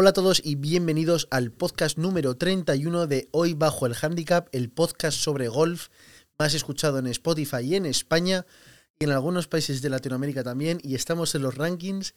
[0.00, 4.70] Hola a todos y bienvenidos al podcast número 31 de Hoy Bajo el Handicap, el
[4.70, 5.88] podcast sobre golf
[6.38, 8.46] más escuchado en Spotify y en España
[9.00, 12.14] y en algunos países de Latinoamérica también y estamos en los rankings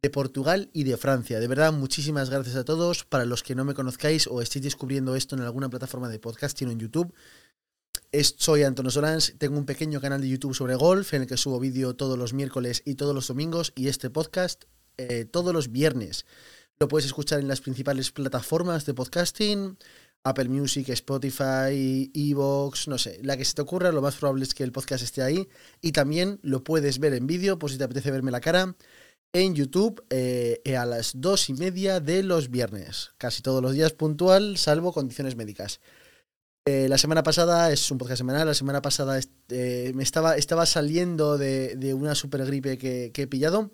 [0.00, 1.38] de Portugal y de Francia.
[1.38, 3.04] De verdad, muchísimas gracias a todos.
[3.04, 6.68] Para los que no me conozcáis o estéis descubriendo esto en alguna plataforma de podcasting
[6.68, 7.12] o en YouTube,
[8.38, 11.60] soy Antonio Solans, tengo un pequeño canal de YouTube sobre golf en el que subo
[11.60, 14.64] vídeo todos los miércoles y todos los domingos y este podcast
[14.96, 16.24] eh, todos los viernes.
[16.80, 19.76] Lo puedes escuchar en las principales plataformas de podcasting,
[20.22, 24.54] Apple Music, Spotify, Evox, no sé, la que se te ocurra, lo más probable es
[24.54, 25.48] que el podcast esté ahí.
[25.80, 28.76] Y también lo puedes ver en vídeo, por si te apetece verme la cara,
[29.32, 33.10] en YouTube eh, a las dos y media de los viernes.
[33.18, 35.80] Casi todos los días puntual, salvo condiciones médicas.
[36.64, 40.64] Eh, la semana pasada, es un podcast semanal, la semana pasada eh, me estaba, estaba
[40.64, 43.68] saliendo de, una super gripe que, que he pillado.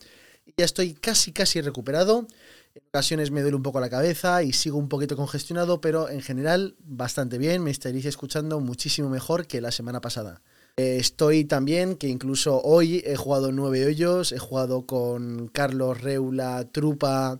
[0.46, 2.26] Y ya estoy casi, casi recuperado.
[2.74, 6.23] En ocasiones me duele un poco la cabeza y sigo un poquito congestionado, pero en
[6.23, 7.62] general bastante bien.
[7.62, 10.43] Me estaréis escuchando muchísimo mejor que la semana pasada.
[10.76, 16.68] Eh, estoy también, que incluso hoy he jugado nueve hoyos, he jugado con Carlos Reula,
[16.73, 17.38] Trupa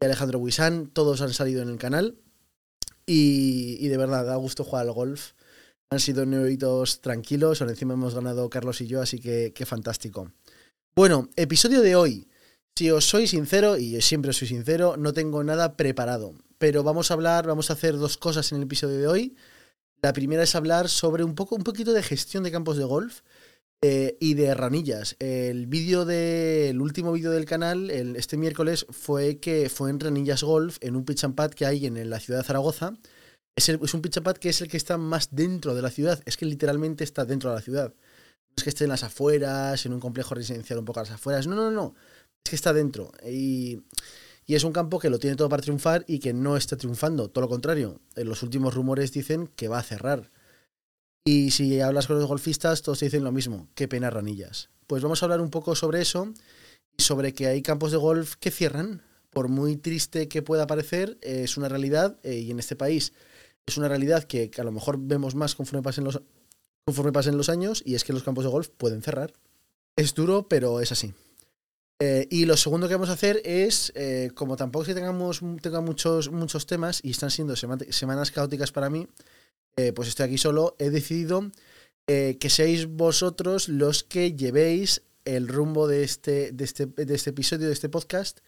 [0.00, 2.14] y Alejandro Buisán, todos han salido en el canal.
[3.08, 5.32] Y, de verdad, da gusto jugar al golf.
[5.90, 6.56] Han sido nueve
[7.00, 10.30] tranquilos, ahora encima hemos ganado Carlos y yo, así que qué fantástico.
[10.94, 12.28] Bueno, episodio de hoy.
[12.76, 16.34] Si os soy sincero, y yo siempre soy sincero, no tengo nada preparado.
[16.58, 19.36] Pero vamos a hablar, vamos a hacer dos cosas en el episodio de hoy.
[20.02, 23.22] La primera es hablar sobre un poco, un poquito de gestión de campos de golf
[23.80, 25.16] eh, y de ranillas.
[25.20, 30.76] El vídeo del último vídeo del canal, este miércoles, fue que fue en Ranillas Golf,
[30.82, 32.92] en un pitch and pad que hay en, la ciudad de Zaragoza.
[33.56, 35.88] Es, es un pitch and pad que es el que está más dentro de la
[35.88, 36.20] ciudad.
[36.26, 37.88] Es que literalmente está dentro de la ciudad.
[37.88, 41.12] No es que esté en las afueras, en un complejo residencial un poco a las
[41.12, 41.46] afueras.
[41.46, 41.94] No, no, no
[42.46, 43.12] es que está dentro.
[43.28, 43.82] Y,
[44.46, 47.28] es un campo que lo tiene todo para triunfar y que no está triunfando.
[47.28, 48.00] Todo lo contrario.
[48.14, 50.30] En los últimos rumores dicen que va a cerrar.
[51.24, 53.68] Y si hablas con los golfistas, todos dicen lo mismo.
[53.74, 54.70] Qué pena ranillas.
[54.86, 56.32] Pues vamos a hablar un poco sobre eso
[56.96, 59.02] y sobre que hay campos de golf que cierran.
[59.30, 63.12] Por muy triste que pueda parecer, es una realidad eh, y en este país
[63.66, 66.22] es una realidad que, a lo mejor vemos más conforme pasen, los,
[66.84, 69.32] conforme pasen los años y es que los campos de golf pueden cerrar.
[69.96, 71.12] Es duro, pero es así.
[71.98, 75.40] Eh, y lo segundo que vamos a hacer es, eh, como tampoco es que tengamos
[75.62, 79.08] tenga muchos, muchos temas y están siendo semanas caóticas para mí,
[79.76, 81.50] eh, pues estoy aquí solo, he decidido
[82.06, 87.66] que seáis vosotros los que llevéis el rumbo de este, de, este, de este episodio,
[87.66, 88.38] de este podcast,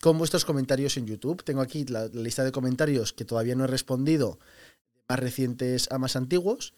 [0.00, 1.44] con vuestros comentarios en YouTube.
[1.44, 4.40] Tengo aquí la lista de comentarios que todavía no he respondido,
[5.08, 6.74] más recientes a más antiguos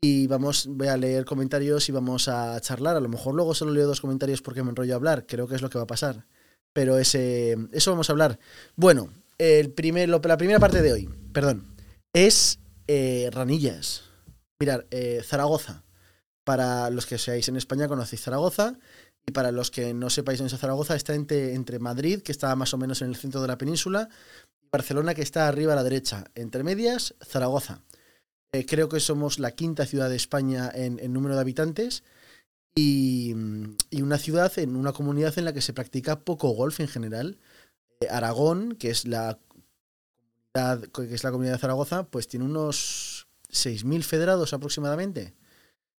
[0.00, 2.96] y vamos, voy a leer comentarios y vamos a charlar.
[2.96, 5.54] A lo mejor luego solo leo dos comentarios porque me enrollo a hablar, creo que
[5.54, 6.26] es lo que va a pasar.
[6.72, 8.38] Pero ese, eso vamos a hablar.
[8.76, 11.74] Bueno, el primer, la primera parte de hoy, perdón,
[12.12, 14.04] es eh, Ranillas.
[14.60, 15.84] Mirad, eh, Zaragoza.
[16.44, 18.78] Para los que seáis en España conocéis Zaragoza.
[19.26, 22.54] Y para los que no sepáis dónde es Zaragoza, está entre, entre Madrid, que está
[22.56, 24.08] más o menos en el centro de la península,
[24.62, 26.24] y Barcelona, que está arriba a la derecha.
[26.34, 27.82] Entre medias, Zaragoza.
[28.52, 32.02] Eh, creo que somos la quinta ciudad de España en, número de habitantes
[32.74, 33.34] y,
[34.00, 37.38] una ciudad, en una comunidad en la que se practica poco golf en general.
[38.00, 39.38] Eh, Aragón, que es la
[40.54, 45.34] comunidad, de Zaragoza, pues tiene unos 6.000 federados aproximadamente.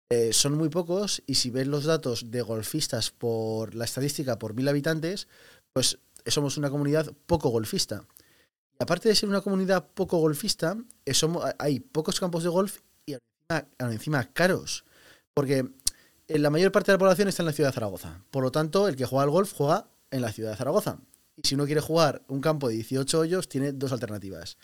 [0.09, 4.55] Eh, son muy pocos y si ves los datos de golfistas por la estadística por
[4.55, 5.27] mil habitantes,
[5.71, 8.07] pues somos una comunidad poco golfista
[8.79, 10.77] aparte de ser una comunidad poco golfista,
[11.57, 13.15] hay pocos campos de golf y
[13.79, 14.85] encima, caros.
[15.33, 15.69] Porque
[16.27, 18.23] la mayor parte de la población está en la ciudad de Zaragoza.
[18.31, 20.99] Por lo tanto, el que juega al golf juega en la ciudad de Zaragoza.
[21.35, 24.57] Y si uno quiere jugar un campo de 18 hoyos, tiene dos alternativas.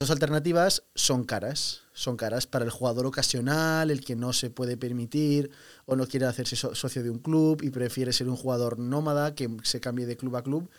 [0.00, 1.82] Dos alternativas son caras.
[1.92, 5.50] Son caras para el jugador ocasional, el que no se puede permitir
[5.86, 9.50] o no quiere hacerse socio de un club y prefiere ser un jugador nómada que
[9.64, 10.70] se cambie de club a club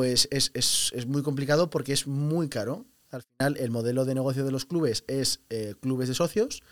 [0.00, 2.86] pues es, muy complicado porque es muy caro.
[3.10, 6.62] Al final, el modelo de negocio de los clubes es eh, clubes de socios.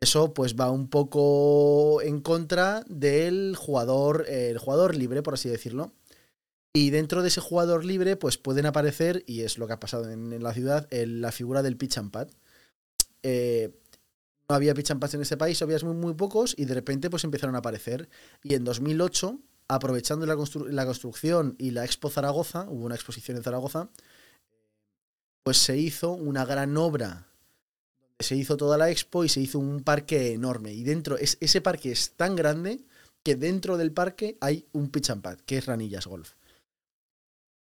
[0.00, 5.94] Eso pues va un poco en contra del jugador, el jugador libre, por así decirlo.
[6.72, 10.08] Y dentro de ese jugador libre, pues pueden aparecer, y es lo que ha pasado
[10.08, 12.28] en, la ciudad, la figura del pitch and pad.
[13.24, 13.74] Eh,
[14.48, 17.10] no había pitch and pads en ese país, había muy, muy pocos, y de repente
[17.10, 18.08] pues empezaron a aparecer.
[18.44, 20.36] Y en 2008 aprovechando la,
[20.86, 23.88] construcción y la Expo Zaragoza, hubo una exposición en Zaragoza,
[25.42, 27.28] pues se hizo una gran obra.
[28.18, 30.72] Se hizo toda la expo y se hizo un parque enorme.
[30.72, 32.80] Y dentro, es, ese parque es tan grande
[33.22, 36.34] que dentro del parque hay un pitch and pad, que es Ranillas Golf.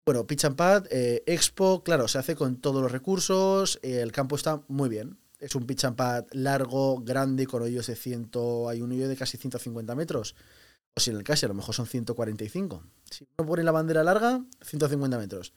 [0.06, 4.12] Bueno, Pitch and Pad, eh, Expo, claro, se hace con todos los recursos, eh, el
[4.12, 5.16] campo está muy bien.
[5.40, 8.30] Es un pitch and pad largo, grande, con hoyos de 100,
[8.68, 10.36] hay un hoyo de casi 150 metros.
[10.96, 12.82] O si en el casi, a lo mejor son 145.
[13.10, 15.52] Si uno pone la bandera larga, 150 metros.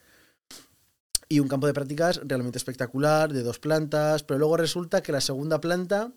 [1.30, 5.22] Y un campo de prácticas realmente espectacular, de dos plantas, pero luego resulta que la
[5.22, 6.12] segunda planta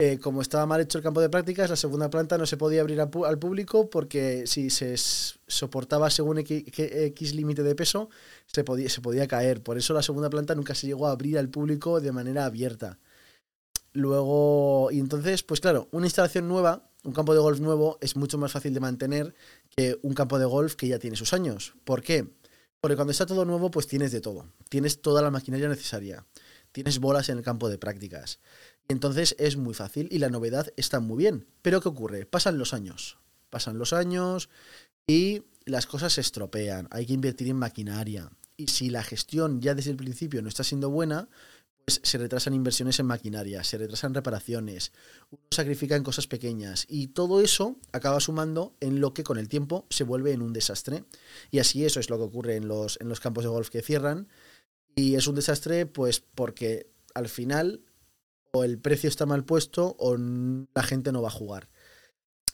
[0.00, 2.80] eh, como estaba mal hecho el campo de prácticas, la segunda planta no se podía
[2.80, 8.10] abrir al público porque si se soportaba según X, límite de peso,
[8.46, 9.62] se podía, se podía caer.
[9.62, 12.98] Por eso la segunda planta nunca se llegó a abrir al público de manera abierta.
[13.94, 18.38] Luego, y entonces, pues claro, una instalación nueva, un campo de golf nuevo, es mucho
[18.38, 19.34] más fácil de mantener
[19.76, 21.74] que un campo de golf que ya tiene sus años.
[21.84, 22.28] ¿Por qué?
[22.80, 24.48] Porque cuando está todo nuevo, pues tienes de todo.
[24.68, 26.26] Tienes toda la maquinaria necesaria.
[26.72, 28.40] Tienes bolas en el campo de prácticas.
[28.88, 31.46] Entonces es muy fácil y la novedad está muy bien.
[31.62, 32.26] Pero ¿qué ocurre?
[32.26, 33.18] Pasan los años.
[33.48, 34.50] Pasan los años
[35.06, 36.88] y las cosas se estropean.
[36.90, 38.30] Hay que invertir en maquinaria.
[38.56, 41.28] Y si la gestión ya desde el principio no está siendo buena,
[41.84, 44.92] pues se retrasan inversiones en maquinaria, se retrasan reparaciones,
[45.30, 49.48] uno sacrifica en cosas pequeñas y todo eso acaba sumando en lo que con el
[49.48, 51.04] tiempo se vuelve en un desastre.
[51.50, 53.82] Y así eso es lo que ocurre en los, en los campos de golf que
[53.82, 54.28] cierran.
[54.94, 57.82] Y es un desastre pues porque al final
[58.52, 61.68] o el precio está mal puesto o la gente no va a jugar.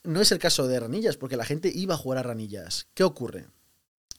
[0.02, 2.88] No es el caso de Ranillas, porque la gente iba a jugar a Ranillas.
[2.94, 3.48] ¿Qué ocurre?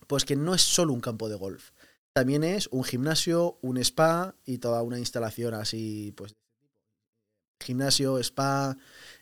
[0.08, 1.72] Pues que no es solo un campo de golf.
[2.14, 6.36] También es un gimnasio, un spa y toda una instalación así, pues
[7.62, 8.78] gimnasio, spa,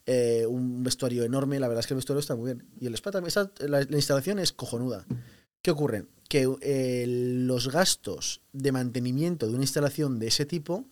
[0.06, 1.60] eh, un vestuario enorme.
[1.60, 2.68] La verdad es que el vestuario está muy bien.
[2.80, 5.06] Y el spa también la, instalación es cojonuda.
[5.62, 6.06] ¿Qué ocurre?
[6.30, 10.88] Que eh, los gastos de mantenimiento de una instalación de ese tipo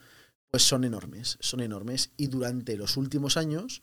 [0.49, 2.11] pues son enormes, son enormes.
[2.17, 3.81] Y durante los últimos años,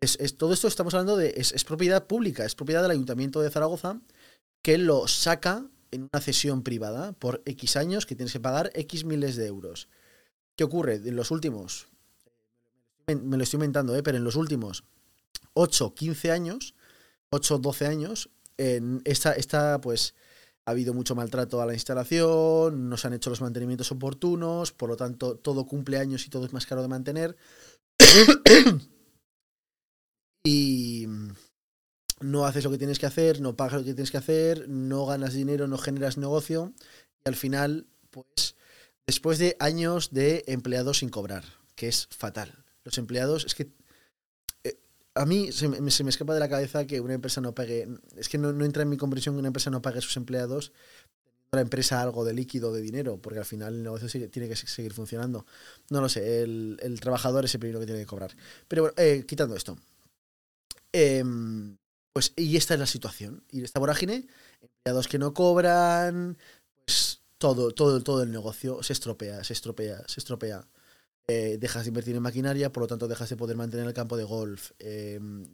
[0.00, 4.00] es, todo esto estamos hablando de, es, propiedad pública, es propiedad del Ayuntamiento de Zaragoza,
[4.62, 9.04] que lo saca en una cesión privada por X años que tienes que pagar X
[9.04, 9.88] miles de euros.
[10.56, 10.96] ¿Qué ocurre?
[10.96, 11.88] En los últimos,
[13.06, 14.02] me lo estoy inventando, ¿eh?
[14.02, 14.84] pero en los últimos
[15.54, 16.74] 8, 15 años,
[17.30, 20.14] 8, 12 años, en esta, esta pues
[20.66, 24.90] ha habido mucho maltrato a la instalación, no se han hecho los mantenimientos oportunos, por
[24.90, 27.36] lo tanto todo cumple años y todo es más caro de mantener.
[30.44, 31.06] y
[32.20, 35.06] no haces lo que tienes que hacer, no pagas lo que tienes que hacer, no
[35.06, 36.72] ganas dinero, no generas negocio
[37.24, 38.56] y al final, pues,
[39.06, 41.44] después de años de empleados sin cobrar,
[41.74, 42.64] que es fatal.
[42.84, 43.70] Los empleados, es que
[45.14, 48.38] a mí se me, escapa de la cabeza que una empresa no pague, es que
[48.38, 50.72] no, entra en mi comprensión que una empresa no pague a sus empleados
[51.52, 54.92] la empresa algo de líquido de dinero, porque al final el negocio tiene que seguir
[54.92, 55.46] funcionando.
[55.88, 58.36] No lo sé, el, trabajador es el primero que tiene que cobrar.
[58.68, 59.76] Pero bueno, eh, quitando esto.
[60.92, 61.76] Em,
[62.20, 63.42] pues, y esta es la situación.
[63.50, 64.26] Y esta vorágine,
[64.60, 66.36] empleados que no cobran,
[66.84, 70.68] pues todo, todo, todo el negocio se estropea, se estropea, se estropea.
[71.28, 74.18] Eh, dejas de invertir en maquinaria, por lo tanto dejas de poder mantener el campo
[74.18, 74.72] de golf.
[74.78, 75.48] Las,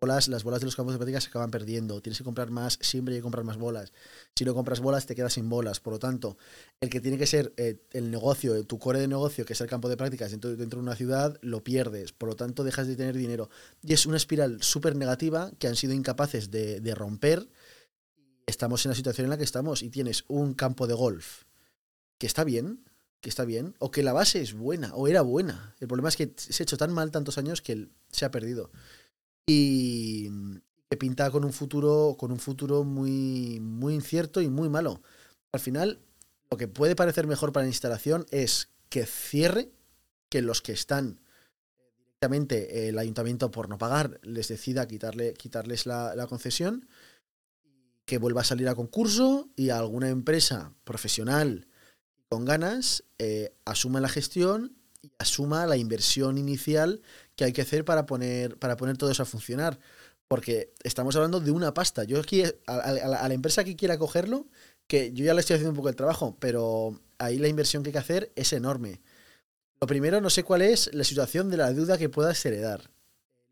[0.00, 2.00] las bolas de los campos de práctica se acaban perdiendo.
[2.00, 3.92] Tienes que comprar más, siempre hay que comprar más bolas.
[4.34, 5.80] Si no compras bolas, te quedas sin bolas.
[5.80, 6.36] Por lo tanto,
[6.80, 9.68] el que tiene que ser eh, el negocio, tu core de negocio, que es el
[9.68, 12.12] campo de prácticas dentro, dentro de una ciudad, lo pierdes.
[12.12, 13.48] Por lo tanto, dejas de tener dinero.
[13.82, 17.48] Y es una espiral súper negativa que han sido incapaces de, de romper.
[18.46, 21.44] Estamos en la situación en la que estamos y tienes un campo de golf
[22.18, 22.84] que está bien,
[23.20, 25.74] que está bien, o que la base es buena, o era buena.
[25.80, 28.70] El problema es que se ha hecho tan mal tantos años que se ha perdido.
[29.46, 30.28] Y
[30.90, 35.02] que pinta con un futuro, con un futuro muy, muy incierto y muy malo.
[35.52, 36.00] Al final,
[36.50, 39.70] lo que puede parecer mejor para la instalación es que cierre,
[40.28, 41.20] que los que están
[42.04, 46.88] directamente el ayuntamiento por no pagar les decida quitarle, quitarles la, la concesión,
[48.06, 51.68] que vuelva a salir a concurso y alguna empresa profesional
[52.28, 57.02] con ganas eh, asuma la gestión y asuma la inversión inicial
[57.36, 59.78] que hay que hacer para poner, para poner todo eso a funcionar.
[60.28, 62.04] Porque estamos hablando de una pasta.
[62.04, 64.46] Yo aquí, a, la, empresa que quiera cogerlo,
[64.88, 67.90] que yo ya le estoy haciendo un poco el trabajo, pero ahí la inversión que
[67.90, 69.00] hay que hacer es enorme.
[69.80, 72.90] Lo primero, no sé cuál es la situación de la deuda que puedas heredar.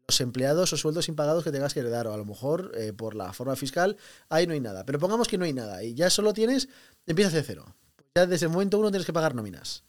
[0.08, 3.14] Los empleados o sueldos impagados que tengas que heredar, o a lo mejor eh, por
[3.14, 3.96] la forma fiscal,
[4.28, 4.84] ahí no hay nada.
[4.84, 6.68] Pero pongamos que no hay nada y ya solo tienes,
[7.06, 7.74] empieza de cero
[8.16, 9.82] ya desde el momento uno tienes que pagar nóminas.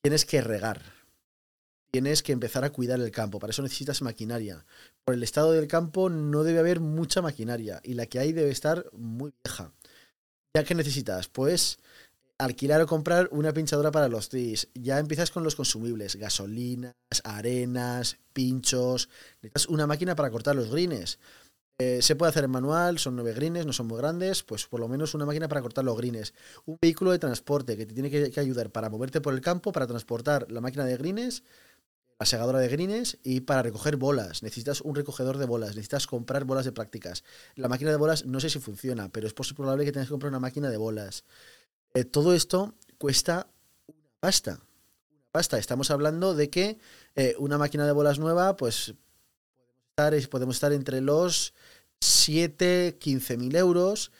[0.00, 0.80] Tienes que regar.
[1.96, 3.38] Tienes que empezar a cuidar el campo.
[3.38, 4.66] Para eso necesitas maquinaria.
[5.06, 8.50] Por el estado del campo no debe haber mucha maquinaria y la que hay debe
[8.50, 9.72] estar muy vieja.
[10.54, 11.28] ¿Ya qué necesitas?
[11.28, 11.78] Pues
[12.36, 14.68] alquilar o comprar una pinchadora para los tris.
[14.74, 16.92] Ya empiezas con los consumibles, gasolinas,
[17.24, 19.08] arenas, pinchos.
[19.40, 21.18] Necesitas una máquina para cortar los greens.
[21.78, 24.80] Eh, se puede hacer en manual, son nueve greens, no son muy grandes, pues por
[24.80, 26.34] lo menos una máquina para cortar los greens.
[26.66, 29.86] Un vehículo de transporte que te tiene que, ayudar para moverte por el campo, para
[29.86, 31.42] transportar la máquina de greens,
[32.18, 34.42] la segadora de greens y para recoger bolas.
[34.42, 37.24] Necesitas un recogedor de bolas, necesitas comprar bolas de prácticas.
[37.54, 40.30] La máquina de bolas no sé si funciona, pero es probable que tengas que comprar
[40.30, 41.24] una máquina de bolas.
[41.94, 43.48] Eh, todo esto cuesta
[43.86, 44.50] una pasta.
[44.52, 45.58] Una pasta.
[45.58, 46.78] Estamos hablando de que
[47.14, 48.94] eh, una máquina de bolas nueva, pues
[50.28, 51.54] podemos estar entre los
[52.00, 54.12] 7, 15 mil euros,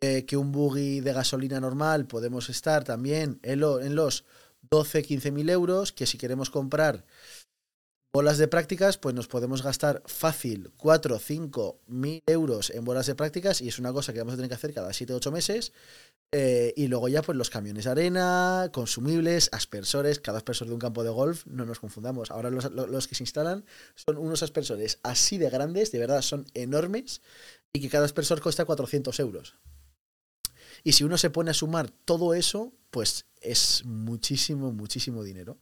[0.00, 4.24] eh, que un buggy de gasolina normal podemos estar también en, los
[4.68, 7.04] 12, 15 mil euros, que si queremos comprar
[8.12, 13.14] bolas de prácticas, pues nos podemos gastar fácil 4, 5 mil euros en bolas de
[13.14, 15.72] prácticas y es una cosa que vamos a tener que hacer cada 7, 8 meses.
[16.34, 20.20] Eh, y luego ya, pues los camiones de arena, consumibles, aspersores.
[20.20, 22.30] Cada aspersor de un campo de golf, no nos confundamos.
[22.30, 23.64] Ahora los, que se instalan
[23.94, 27.22] son unos aspersores así de grandes, de verdad, son enormes.
[27.72, 29.56] Y que cada aspersor cuesta 400 euros.
[30.84, 35.58] Y si uno se pone a sumar todo eso, pues es muchísimo, muchísimo dinero.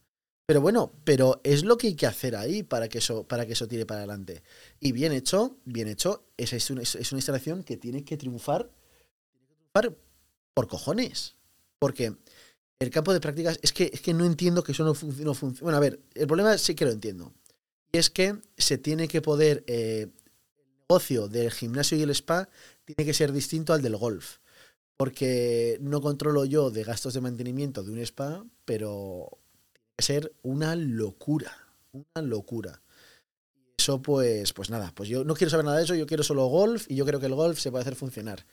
[0.51, 3.53] Pero bueno, pero es lo que hay que hacer ahí para que eso, para que
[3.53, 4.43] eso tire para adelante.
[4.81, 8.69] Y bien hecho, bien hecho, esa es una, es una instalación que tiene que triunfar,
[9.71, 11.37] por cojones.
[11.79, 12.17] Porque
[12.79, 15.31] el campo de prácticas es que, es que no entiendo que eso no funcione.
[15.61, 17.33] bueno, a ver, el problema sí que lo entiendo.
[17.93, 19.63] Y es que se tiene que poder.
[19.67, 22.49] Eh, el negocio del gimnasio y el spa
[22.83, 24.39] tiene que ser distinto al del golf.
[24.97, 29.37] Porque no controlo yo de gastos de mantenimiento de un spa, pero
[30.01, 31.51] ser una locura.
[31.91, 32.81] Una locura.
[33.77, 36.45] Eso, pues, pues nada, pues yo no quiero saber nada de eso, yo quiero solo
[36.45, 38.45] golf y yo creo que el golf se puede hacer funcionar.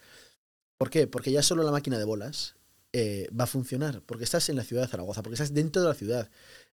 [0.77, 1.05] ¿Por qué?
[1.05, 2.55] Porque ya solo la máquina de bolas
[2.93, 5.87] eh, va a funcionar, porque estás en la ciudad de Zaragoza, porque estás dentro de
[5.87, 6.29] la ciudad.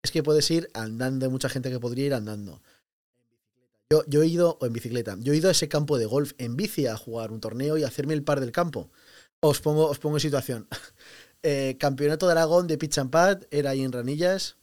[0.02, 2.60] Es que puedes ir andando, hay mucha gente que podría ir andando.
[3.88, 6.32] Yo, yo he ido, o en bicicleta, yo he ido a ese campo de golf
[6.36, 8.90] en bici a jugar un torneo y hacerme el par del campo.
[9.40, 10.68] Os pongo, os pongo en situación.
[11.44, 14.58] Eh, campeonato de Aragón de pitch and pad, era ahí en Ranillas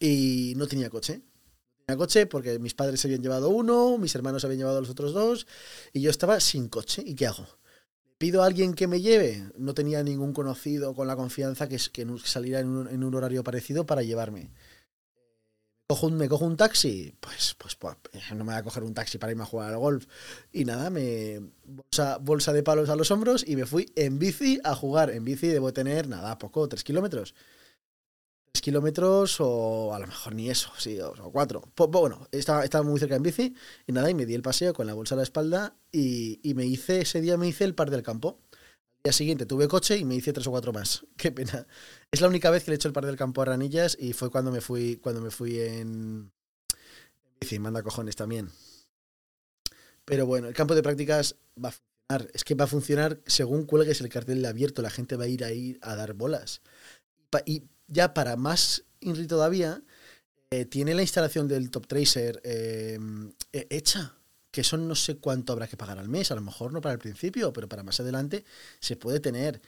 [0.00, 1.18] y no tenía coche.
[1.18, 4.90] No tenía coche porque mis padres se habían llevado uno, mis hermanos habían llevado los
[4.90, 5.46] otros dos
[5.92, 7.02] y yo estaba sin coche.
[7.04, 7.46] ¿Y qué hago?
[8.22, 9.50] pido a alguien que me lleve.
[9.58, 12.68] No tenía ningún conocido con la confianza que, que saliera en
[13.02, 14.52] un, horario parecido para llevarme.
[15.88, 17.12] Cojo un, ¿Me cojo un taxi?
[17.18, 17.96] Pues, pues, pues,
[18.30, 20.06] no me voy a coger un taxi para irme a jugar al golf.
[20.52, 24.60] Y nada, me bolsa, bolsa de palos a los hombros y me fui en bici
[24.62, 25.10] a jugar.
[25.10, 27.34] En bici debo tener, nada, poco, tres kilómetros
[28.60, 31.62] kilómetros o a lo mejor ni eso, sí, o, cuatro.
[31.74, 33.54] Pues, bueno, estaba, muy cerca en bici
[33.86, 36.66] y nada, y me di el paseo con la bolsa a la espalda y, me
[36.66, 38.40] hice, ese día me hice el par del campo.
[38.50, 41.04] Al día siguiente tuve coche y me hice tres o cuatro más.
[41.16, 41.66] Qué pena.
[42.10, 44.12] Es la única vez que le he hecho el par del campo a Ranillas y
[44.12, 46.30] fue cuando me fui, cuando me fui en,
[47.40, 48.50] bici, manda cojones también.
[50.04, 52.30] Pero bueno, el campo de prácticas va a funcionar.
[52.34, 54.82] Es que va a funcionar según cuelgues el cartel abierto.
[54.82, 56.60] La gente va a ir ahí a dar bolas.
[57.46, 59.82] Y ya para más INRI todavía,
[60.50, 64.14] eh, tiene la instalación del Top Tracer em, hecha,
[64.50, 66.94] que eso no sé cuánto habrá que pagar al mes, a lo mejor no para
[66.94, 68.44] el principio, pero para más adelante
[68.80, 69.60] se puede tener.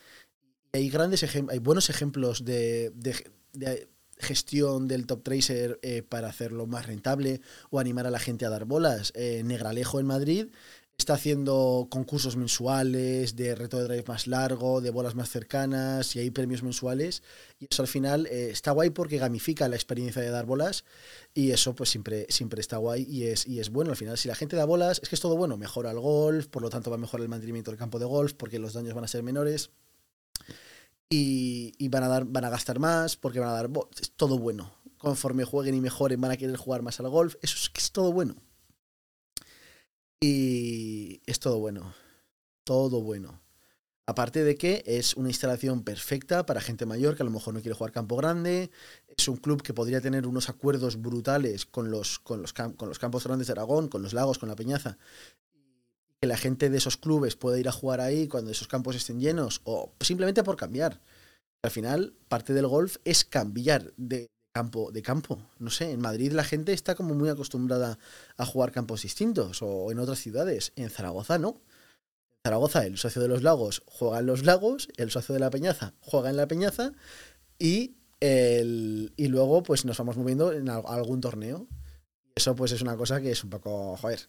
[0.72, 2.92] Hay grandes hay buenos ejemplos de,
[4.18, 7.40] gestión del Top Tracer eh, para hacerlo más rentable
[7.70, 9.12] o animar a la gente a dar bolas.
[9.14, 10.46] Eh, Negralejo en Madrid
[10.96, 16.20] está haciendo concursos mensuales de reto de drive más largo, de bolas más cercanas y
[16.20, 17.22] hay premios mensuales.
[17.58, 20.84] Y eso al final eh, está guay porque gamifica la experiencia de dar bolas
[21.34, 23.90] y eso pues siempre, siempre está guay y es, y es bueno.
[23.90, 25.56] Al final, si la gente da bolas, es que es todo bueno.
[25.56, 28.34] Mejora el golf, por lo tanto va a mejorar el mantenimiento del campo de golf
[28.34, 29.70] porque los daños van a ser menores.
[31.10, 33.70] Y, van, a dar, van a gastar más porque van a dar...
[34.00, 34.74] Es todo bueno.
[34.98, 37.36] Conforme jueguen y mejoren van a querer jugar más al golf.
[37.42, 38.36] Eso es que es todo bueno.
[40.20, 41.94] Y es todo bueno.
[42.64, 43.40] Todo bueno.
[44.06, 47.60] Aparte de que es una instalación perfecta para gente mayor que a lo mejor no
[47.60, 48.70] quiere jugar campo grande.
[49.16, 52.98] Es un club que podría tener unos acuerdos brutales con los, con los, con los
[52.98, 54.98] campos grandes de Aragón, con los lagos, con la Peñaza.
[56.20, 59.20] Que la gente de esos clubes pueda ir a jugar ahí cuando esos campos estén
[59.20, 61.00] llenos o simplemente por cambiar.
[61.62, 65.42] Al final, parte del golf es cambiar de, campo, de campo.
[65.58, 67.98] No sé, en Madrid la gente está como muy acostumbrada
[68.36, 70.72] a jugar campos distintos o en otras ciudades.
[70.76, 71.60] En Zaragoza no.
[72.30, 75.50] En Zaragoza el socio de los lagos juega en los lagos, el socio de la
[75.50, 76.92] peñaza juega en la peñaza
[77.58, 81.66] y, el, y luego pues nos vamos moviendo en algún torneo.
[82.36, 84.20] Eso pues es una cosa que es un poco, joder,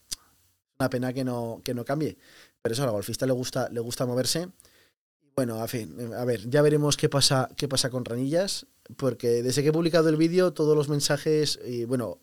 [0.79, 2.17] una pena que no, que no cambie.
[2.63, 4.49] Pero eso al golfista le gusta, le gusta moverse.
[5.35, 9.63] Bueno, a fin, a ver, ya veremos qué pasa, qué pasa con Ranillas porque desde
[9.63, 12.21] que he publicado el vídeo, todos los mensajes, bueno,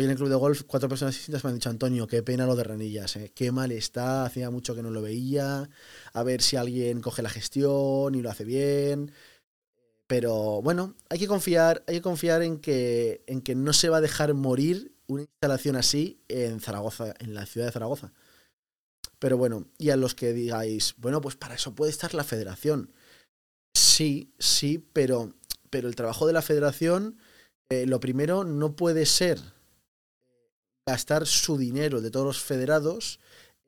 [0.00, 2.46] Hoy en el club de golf, cuatro personas distintas me han dicho, Antonio, qué pena
[2.46, 3.32] lo de Ranillas, ¿eh?
[3.34, 5.68] qué mal está, hacía mucho que no lo veía,
[6.12, 9.10] a ver si alguien coge la gestión y lo hace bien.
[10.06, 13.96] Pero bueno, hay que confiar, hay que confiar en que, en que no se va
[13.96, 18.12] a dejar morir una instalación así en Zaragoza, en la ciudad de Zaragoza.
[19.18, 22.92] Pero bueno, y a los que digáis, bueno, pues para eso puede estar la federación.
[23.74, 25.34] Sí, sí, pero,
[25.70, 27.18] pero el trabajo de la federación,
[27.68, 29.40] eh, lo primero, no puede ser
[30.86, 33.20] gastar su dinero de todos los federados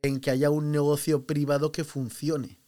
[0.02, 2.59] en que haya un negocio privado que funcione.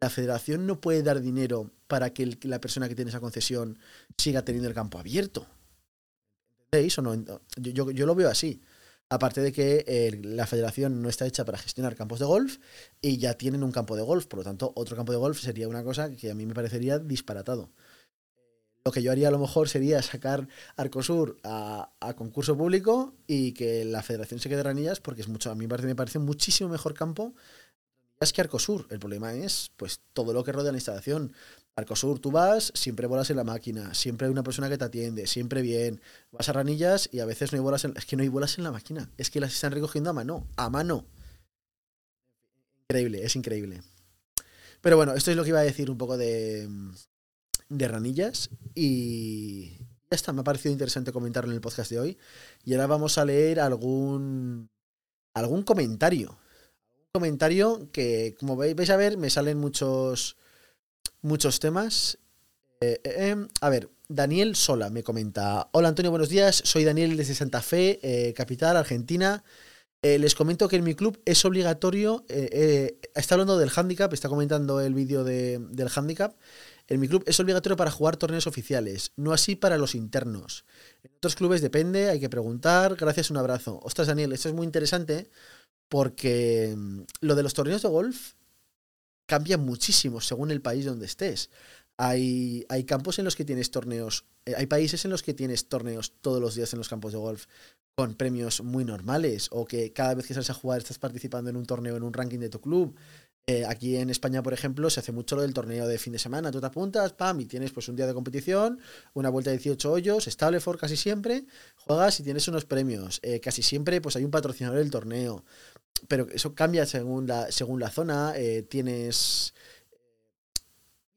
[0.00, 3.78] La federación no puede dar dinero para que la persona que tiene esa concesión
[4.16, 5.46] siga teniendo el campo abierto.
[6.66, 7.40] ¿Entendéis o no?
[7.56, 8.60] Yo, yo, lo veo así.
[9.08, 12.58] Aparte de que eh, la federación no está hecha para gestionar campos de golf
[13.00, 15.68] y ya tienen un campo de golf, por lo tanto, otro campo de golf sería
[15.68, 17.70] una cosa que a mí me parecería disparatado.
[18.84, 23.52] Lo que yo haría a lo mejor sería sacar Arcosur a, a concurso público y
[23.52, 26.94] que la federación se quede ranillas porque es mucho, a mí me parece, muchísimo mejor
[26.94, 27.34] campo
[28.20, 28.86] es que Arcosur.
[28.90, 31.32] El problema es pues todo lo que rodea la instalación.
[31.76, 35.26] Arcosur, tú vas, siempre bolas en la máquina, siempre hay una persona que te atiende,
[35.26, 36.00] siempre bien.
[36.32, 38.58] Vas a ranillas y a veces no hay bolas en, es que no hay bolas
[38.58, 41.04] en la máquina, es que las están recogiendo a mano, a mano.
[42.88, 43.82] Increíble, es increíble.
[44.80, 46.68] Pero bueno, esto es lo que iba a decir un poco de
[47.68, 49.78] de ranillas y
[50.10, 52.18] ya está, me ha parecido interesante comentarlo en el podcast de hoy.
[52.64, 54.70] Y ahora vamos a leer algún,
[55.34, 56.30] algún comentario.
[56.30, 60.36] Un comentario que, como vais a ver, me salen muchos,
[61.26, 62.18] muchos temas.
[62.80, 65.68] Eh, eh, em, a ver, Daniel Sola me comenta.
[65.72, 66.62] Hola Antonio, buenos días.
[66.64, 69.44] Soy Daniel desde Santa Fe, eh, capital, Argentina.
[70.02, 72.24] les comento que en mi club es obligatorio.
[72.28, 76.36] está hablando del handicap, está comentando el vídeo de, del handicap.
[76.86, 80.64] En mi club es obligatorio para jugar torneos oficiales, no así para los internos.
[81.02, 82.94] En otros clubes depende, hay que preguntar.
[82.94, 83.80] Gracias, un abrazo.
[83.82, 85.28] Ostras, Daniel, esto es muy interesante
[85.88, 88.34] porque mm, lo de los torneos de golf
[89.26, 91.50] cambia muchísimo según el país donde estés.
[91.98, 95.68] Hay, hay campos en los que tienes torneos, eh, hay países en los que tienes
[95.68, 97.46] torneos todos los días en los campos de golf
[97.94, 101.56] con premios muy normales o que cada vez que sales a jugar estás participando en
[101.56, 102.94] un torneo, en un ranking de tu club.
[103.48, 106.18] Eh, aquí en España, por ejemplo, se hace mucho lo del torneo de fin de
[106.18, 106.50] semana.
[106.50, 108.80] Tú te apuntas, pam, y tienes pues un día de competición,
[109.14, 113.20] una vuelta de 18 hoyos, estable for casi siempre, juegas y tienes unos premios.
[113.22, 115.44] Eh, casi siempre pues hay un patrocinador del torneo.
[116.08, 118.34] Pero eso cambia según la, según la zona.
[118.36, 119.54] Eh, tienes...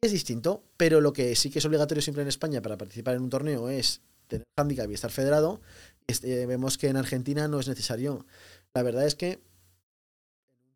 [0.01, 3.23] Es distinto, pero lo que sí que es obligatorio siempre en España para participar en
[3.23, 5.59] un torneo es tener handicap y estar federado.
[6.07, 8.25] Este, vemos que en Argentina no es necesario.
[8.73, 9.41] La verdad es que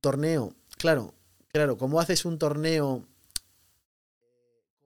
[0.02, 1.13] torneo, claro,
[1.54, 3.08] Claro, ¿cómo haces un torneo?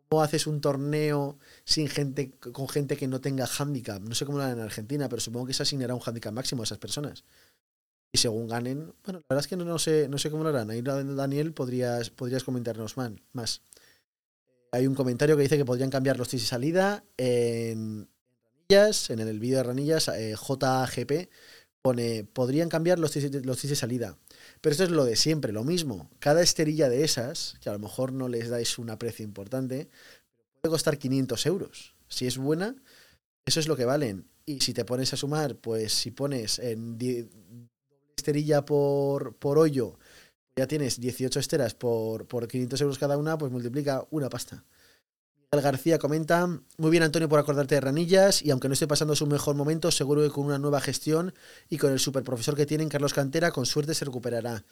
[0.10, 4.02] ¿Cómo haces un torneo sin gente, con gente que no tenga handicap?
[4.02, 6.64] No sé cómo lo harán en Argentina, pero supongo que se asignará un handicap máximo
[6.64, 7.24] a esas personas.
[8.12, 10.70] Y según ganen, bueno, la verdad es que no, sé, no sé cómo lo harán.
[10.70, 13.62] Ahí, Daniel, podrías, podrías comentarnos más.
[14.72, 18.10] Hay un comentario que dice que podrían cambiar los tis de salida en
[18.70, 21.30] Ranillas, en el vídeo de Ranillas, eh, JGP
[21.82, 24.17] pone, podrían cambiar los tis, los de salida.
[24.62, 26.10] Pero esto es lo de siempre, lo mismo.
[26.20, 29.88] Cada esterilla de esas, que a lo mejor no les dais un aprecio importante,
[30.62, 31.96] puede costar 500 euros.
[32.08, 32.76] Si es buena,
[33.46, 34.28] eso es lo que valen.
[34.46, 36.98] Y si te pones a sumar, pues si pones en
[38.18, 39.98] esterilla por, por hoyo,
[40.58, 44.66] ya tienes 18 esteras por, por 500 euros cada una, pues multiplica una pasta.
[45.52, 46.46] García comenta,
[46.78, 49.92] muy bien Antonio por acordarte de Ranillas y aunque no esté pasando su mejor momento,
[49.92, 51.34] seguro que con una nueva gestión
[51.70, 54.66] y con el superprofesor que tienen Carlos Cantera, con suerte se recuperará.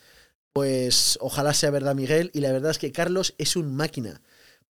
[0.54, 4.22] Pues ojalá sea verdad Miguel y la verdad es que Carlos es un máquina.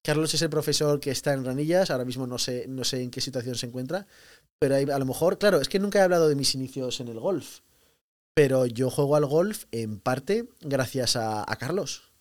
[0.03, 3.11] Carlos es el profesor que está en Ranillas, ahora mismo no sé, no sé en
[3.11, 4.07] qué situación se encuentra,
[4.59, 7.21] pero a lo mejor, claro, es que nunca he hablado de mis inicios en el
[7.21, 7.61] golf,
[8.35, 12.13] pero yo juego al golf en parte gracias a Carlos.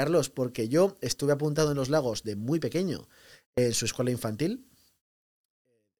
[0.00, 3.06] Carlos, porque yo estuve apuntado en los lagos de muy pequeño
[3.54, 4.66] en su escuela infantil.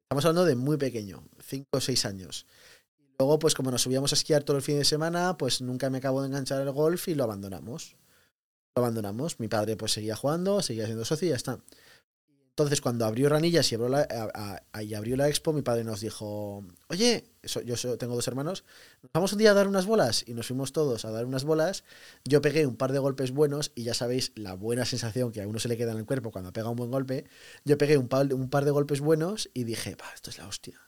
[0.05, 2.47] Estamos hablando de muy pequeño, 5 o 6 años.
[2.99, 5.91] Y luego, pues como nos subíamos a esquiar todo el fin de semana, pues nunca
[5.91, 7.97] me acabo de enganchar el golf y lo abandonamos.
[8.75, 9.39] Lo abandonamos.
[9.39, 11.61] Mi padre pues seguía jugando, seguía siendo socio y ya está.
[12.51, 17.25] Entonces, cuando abrió Ranillas y abrió la, abrió la expo, mi padre nos dijo, oye,
[17.65, 18.65] yo tengo dos hermanos,
[19.03, 21.45] nos vamos un día a dar unas bolas y nos fuimos todos a dar unas
[21.45, 21.85] bolas.
[22.25, 25.49] Yo pegué un par de golpes buenos y ya sabéis la buena sensación que a
[25.49, 27.25] uno se le queda en el cuerpo cuando pega un buen golpe.
[27.65, 30.79] Yo pegué un par, un par de golpes buenos y dije, esto es la hostia.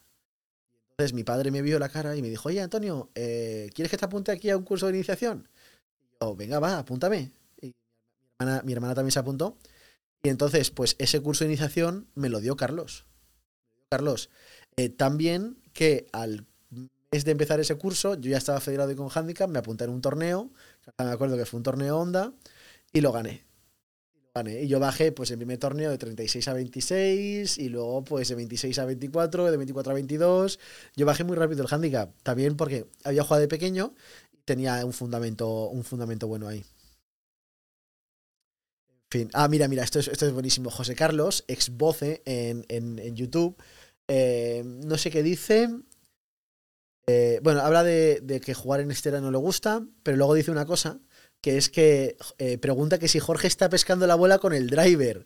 [0.91, 3.97] Entonces mi padre me vio la cara y me dijo, oye, Antonio, eh, ¿quieres que
[3.97, 5.49] te apunte aquí a un curso de iniciación?
[6.21, 7.33] Y yo, venga, va, apúntame.
[7.63, 7.75] Y
[8.65, 9.57] mi hermana también se apuntó.
[10.23, 13.07] Y entonces, pues ese curso de iniciación me lo dio Carlos.
[13.91, 14.31] Carlos,
[14.77, 16.47] eh, también que al
[17.11, 20.01] de empezar ese curso, yo ya estaba federado y con handicap, me apunté en un
[20.01, 20.51] torneo,
[20.99, 22.33] me acuerdo que fue un torneo Honda,
[22.91, 23.45] y lo gané.
[24.35, 28.35] Y yo bajé pues el primer torneo de 36 a 26 y luego pues de
[28.35, 30.59] 26 a 24, de 24 a 22.
[30.97, 33.95] Yo bajé muy rápido el handicap, también porque había jugado de pequeño
[34.33, 36.65] y tenía un fundamento, un fundamento bueno ahí.
[39.15, 39.31] En.
[39.33, 40.71] Ah, mira, mira, esto es, esto es buenísimo.
[40.71, 43.57] José Carlos, ex voce en, en, YouTube.
[44.09, 45.69] Eh, no sé qué dice.
[47.07, 50.67] Eh, bueno, habla de, que jugar en estera no le gusta, pero luego dice una
[50.67, 51.01] cosa
[51.41, 55.25] que es que eh, pregunta que si Jorge está pescando la bola con el driver,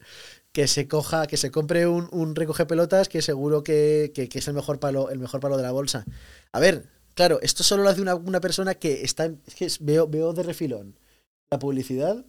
[0.50, 4.80] que se coja, que se compre un, recoge pelotas que seguro que, es el mejor
[4.80, 6.06] palo, el mejor palo de la bolsa.
[6.52, 10.32] A ver, claro, esto solo lo hace una, persona que está, es que veo, veo
[10.32, 10.98] de refilón
[11.50, 12.24] la publicidad.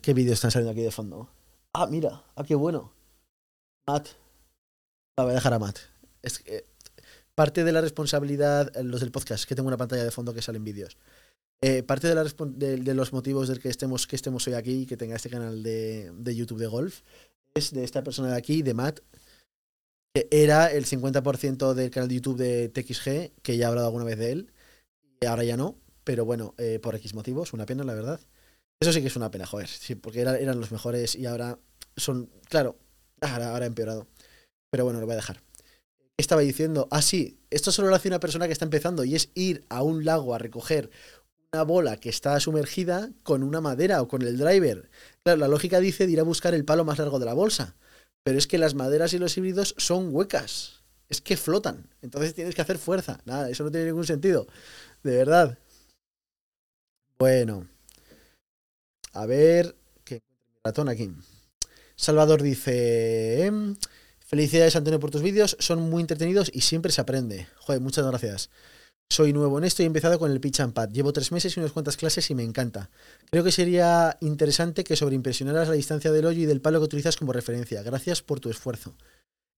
[0.00, 1.28] ¿Qué vídeos están saliendo aquí de fondo?
[1.72, 2.92] Ah, mira, ah, qué bueno.
[3.86, 4.08] Matt.
[5.16, 5.78] La voy a dejar a Matt.
[6.22, 6.66] Es que,
[7.34, 10.42] parte de la responsabilidad, eh, los del podcast, que tengo una pantalla de fondo que
[10.42, 10.96] salen vídeos.
[11.62, 14.86] Eh, parte de, la de, los motivos del que estemos, que estemos hoy aquí y
[14.86, 17.00] que tenga este canal de, YouTube de golf
[17.54, 19.00] es de esta persona de aquí, de Matt,
[20.14, 24.04] que era el 50% del canal de YouTube de TXG, que ya he hablado alguna
[24.04, 24.52] vez de él,
[25.20, 28.20] y ahora ya no, pero bueno, eh, por X motivos, una pena, la verdad.
[28.80, 31.58] Eso sí que es una pena, joder, sí, porque eran los mejores y ahora
[31.96, 32.78] son, claro,
[33.20, 34.06] ahora, ahora empeorado.
[34.70, 35.40] Pero bueno, lo voy a dejar
[36.16, 39.30] estaba diciendo, ah, sí, esto solo lo hace una persona que está empezando y es
[39.34, 40.90] ir a un lago a recoger
[41.52, 44.88] una bola que está sumergida con una madera o con el driver.
[45.22, 47.74] Claro, la lógica dice de ir a buscar el palo más largo de la bolsa,
[48.22, 52.54] pero es que las maderas y los híbridos son huecas, es que flotan, entonces tienes
[52.54, 53.20] que hacer fuerza.
[53.26, 54.46] Nada, eso no tiene ningún sentido,
[55.02, 55.58] de verdad.
[57.18, 57.68] Bueno,
[59.16, 60.22] a ver, ¿qué
[60.64, 61.10] ratón aquí?
[61.96, 63.46] Salvador dice...
[63.46, 63.76] Em,
[64.26, 65.56] Felicidades, Antonio, por tus vídeos.
[65.60, 67.46] Son muy entretenidos y siempre se aprende.
[67.58, 68.50] Joder, muchas gracias.
[69.08, 70.90] Soy nuevo en esto y he empezado con el pitch and pad.
[70.90, 72.90] Llevo tres meses y unas cuantas clases y me encanta.
[73.30, 77.16] Creo que sería interesante que sobreimpresionaras la distancia del hoyo y del palo que utilizas
[77.16, 77.84] como referencia.
[77.84, 78.96] Gracias por tu esfuerzo.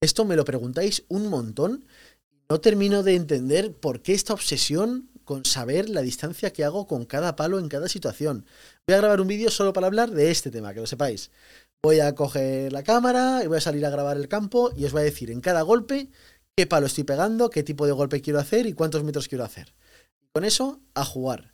[0.03, 1.87] Esto me lo preguntáis un montón.
[2.51, 7.07] No termino de entender por qué esta obsesión con saber la distancia que hago con
[7.07, 8.45] cada palo en cada situación.
[8.89, 11.31] Voy a grabar un vídeo solo para hablar de este tema, que lo sepáis
[11.83, 14.93] voy a coger la cámara y voy a salir a grabar el campo y os
[14.93, 16.09] voy a decir en cada golpe
[16.57, 19.75] qué palo estoy pegando, qué tipo de golpe quiero hacer y cuántos metros quiero hacer.
[20.33, 21.53] Con eso, a jugar.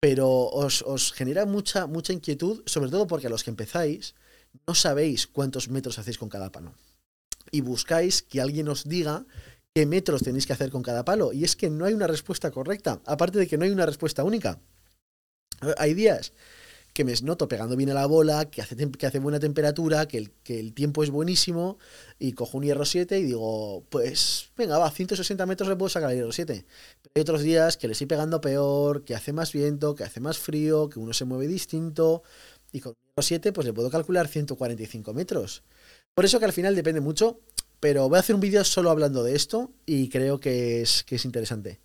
[0.00, 4.14] Pero os, os genera mucha, mucha inquietud, sobre todo porque a los que empezáis
[4.66, 6.74] no sabéis cuántos metros hacéis con cada palo.
[7.50, 9.26] Y buscáis que alguien os diga
[9.74, 11.32] qué metros tenéis que hacer con cada palo.
[11.32, 14.22] Y es que no hay una respuesta correcta, aparte de que no hay una respuesta
[14.22, 14.60] única.
[15.76, 16.32] Hay días
[16.92, 20.18] que me noto pegando bien a la bola, que hace, que hace buena temperatura, que
[20.18, 21.78] el, que el tiempo es buenísimo,
[22.18, 26.10] y cojo un hierro 7 y digo, pues venga, va, 160 metros le puedo sacar
[26.10, 26.64] el hierro 7.
[27.02, 30.20] Pero hay otros días que le estoy pegando peor, que hace más viento, que hace
[30.20, 32.22] más frío, que uno se mueve distinto,
[32.72, 35.62] y con hierro 7 pues le puedo calcular 145 metros.
[36.14, 37.40] Por eso que al final depende mucho,
[37.80, 41.16] pero voy a hacer un vídeo solo hablando de esto y creo que es, que
[41.16, 41.80] es interesante.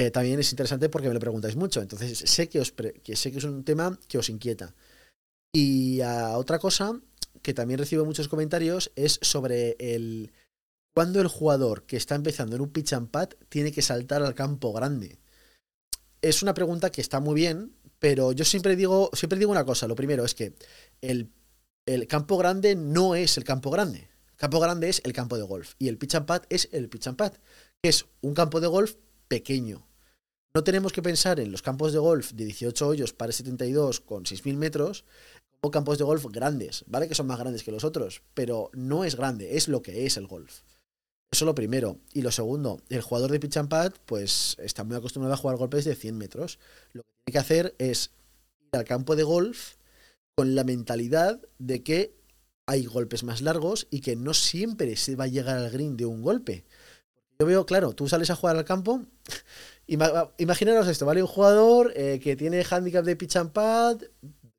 [0.00, 1.82] Eh, también es interesante porque me lo preguntáis mucho.
[1.82, 2.72] Entonces, sé que, os
[3.14, 4.74] sé que es un tema que os inquieta.
[5.52, 6.98] Y otra cosa
[7.42, 10.32] que también recibo muchos comentarios es sobre el
[10.94, 14.34] cuándo el jugador que está empezando en un pitch and pad tiene que saltar al
[14.34, 15.18] campo grande.
[16.22, 19.86] Es una pregunta que está muy bien, pero yo siempre digo, siempre digo una cosa.
[19.86, 20.54] Lo primero es que
[21.02, 21.30] el,
[21.84, 24.08] el campo grande no es el campo grande.
[24.36, 25.74] Campo grande es el campo de golf.
[25.78, 27.34] Y el pitch and pad es el pitch and pad,
[27.82, 28.94] que es un campo de golf
[29.28, 29.89] pequeño.
[30.52, 34.24] No tenemos que pensar en los campos de golf de 18 hoyos para 72 con
[34.24, 35.04] 6.000 metros
[35.60, 37.06] como campos de golf grandes, ¿vale?
[37.06, 40.16] Que son más grandes que los otros, pero no es grande, es lo que es
[40.16, 40.62] el golf.
[41.30, 41.98] Eso lo primero.
[42.12, 45.56] Y lo segundo, el jugador de pitch and pad, pues está muy acostumbrado a jugar
[45.56, 46.58] golpes de 100 metros.
[46.94, 48.10] Lo que tiene que hacer es
[48.72, 49.76] ir al campo de golf
[50.34, 52.16] con la mentalidad de que
[52.66, 56.06] hay golpes más largos y que no siempre se va a llegar al green de
[56.06, 56.64] un golpe.
[57.40, 59.00] Yo veo, claro, tú sales a jugar al campo
[59.86, 61.22] imaginaros esto, ¿vale?
[61.22, 64.02] Un jugador eh, que tiene handicap de pitch and pad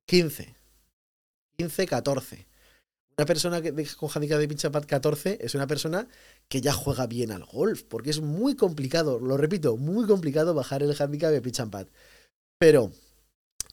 [0.08, 0.56] 15.
[1.58, 2.48] 15, 14.
[3.18, 6.08] Una persona que, con handicap de pitch and pad 14 es una persona
[6.50, 10.82] que ya juega bien al golf, porque es muy complicado, lo repito, muy complicado bajar
[10.82, 11.88] el handicap de pitch and pad.
[12.58, 12.92] Pero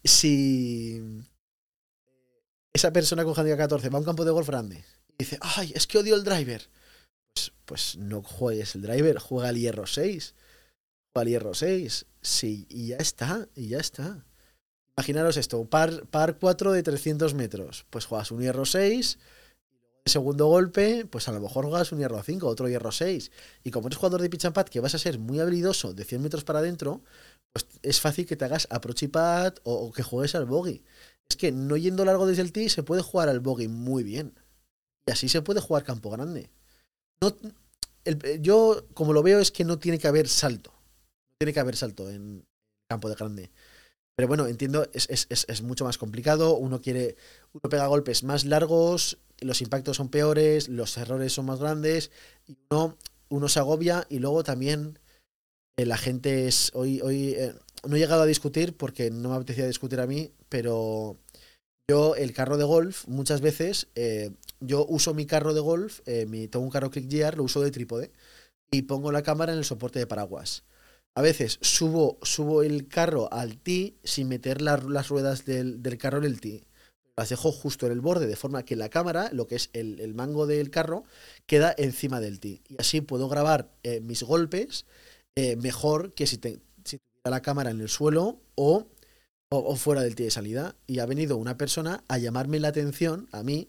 [0.05, 1.25] si
[2.75, 5.73] esa persona con handicap 14 va a un campo de golf grande y dice, ay,
[5.75, 6.69] es que odio el driver,
[7.69, 10.35] pues, no juegues el driver, juega el hierro 6
[11.21, 12.07] al hierro 6.
[12.23, 14.25] Sí, y ya está, y ya está.
[14.97, 17.87] Imaginaros esto, par, par 4 de 300 metros.
[17.91, 19.19] Pues juegas un hierro 6,
[20.07, 23.31] segundo golpe, pues a lo mejor juegas un hierro 5, otro hierro 6.
[23.65, 26.05] Y como eres jugador de pitch and pad que vas a ser muy habilidoso de
[26.05, 27.03] 100 metros para adentro,
[27.53, 30.83] pues es fácil que te hagas approach y o, que juegues al bogey.
[31.29, 34.35] Es que no yendo largo desde el tee se puede jugar al bogey muy bien.
[35.07, 36.51] Y así se puede jugar campo grande.
[37.21, 37.37] No,
[38.41, 40.71] yo, como lo veo, es que no tiene que haber salto.
[40.71, 42.45] No tiene que haber salto en
[42.89, 43.51] campo de grande.
[44.17, 46.57] Pero bueno, entiendo, es, mucho más complicado.
[46.57, 47.17] Uno quiere,
[47.53, 52.11] uno pega golpes más largos, los impactos son peores, los errores son más grandes,
[52.47, 52.97] y uno,
[53.29, 54.99] uno se agobia y luego también
[55.77, 56.73] eh, la gente es.
[56.75, 57.55] Hoy, hoy eh,
[57.87, 61.17] no he llegado a discutir porque no me apetecía discutir a mí, pero
[61.89, 66.49] yo el carro de golf, muchas veces, eh, yo uso mi carro de golf, mi,
[66.49, 68.13] tengo un carro Click lo uso de trípode,
[68.71, 70.65] y pongo la cámara en el soporte de paraguas
[71.19, 76.25] a veces subo, subo el carro al tee sin meter las ruedas del, carro en
[76.25, 76.69] el tee.
[77.17, 80.15] Las dejo justo en el borde, de forma que la cámara, lo que es el,
[80.15, 81.03] mango del carro,
[81.47, 82.63] queda encima del tee.
[82.69, 84.87] Y así puedo grabar eh, mis golpes
[85.35, 86.61] eh, mejor que si, tuviera
[87.25, 88.87] la cámara en el suelo o,
[89.49, 90.77] o, fuera del tee de salida.
[90.87, 93.67] Y ha venido una persona a llamarme la atención a mí.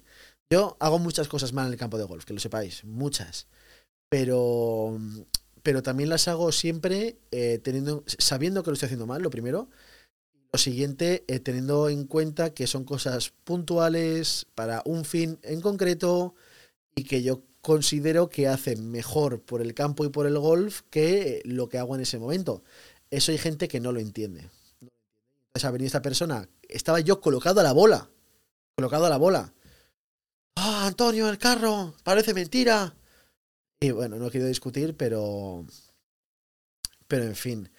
[0.52, 3.48] Yo hago muchas cosas mal en el campo de golf, que lo sepáis, muchas.
[4.10, 4.98] Pero
[5.64, 9.70] pero también las hago siempre eh, teniendo, sabiendo que lo estoy haciendo mal, lo primero.
[10.52, 16.34] Lo siguiente, eh, teniendo en cuenta que son cosas puntuales para un fin en concreto
[16.96, 21.42] y que yo considero que hacen mejor por el campo y por el golf que
[21.46, 22.64] lo que hago en ese momento.
[23.12, 24.50] Eso hay gente que no lo entiende.
[24.82, 28.10] Entonces ha venido esta persona, estaba yo colocado a la bola,
[28.76, 29.54] colocado a la bola.
[30.71, 31.95] ¡Ah, Antonio, el carro!
[32.03, 32.93] Parece mentira.
[33.79, 35.65] Y bueno, no quiero discutir, pero.
[37.08, 37.69] Pero en fin.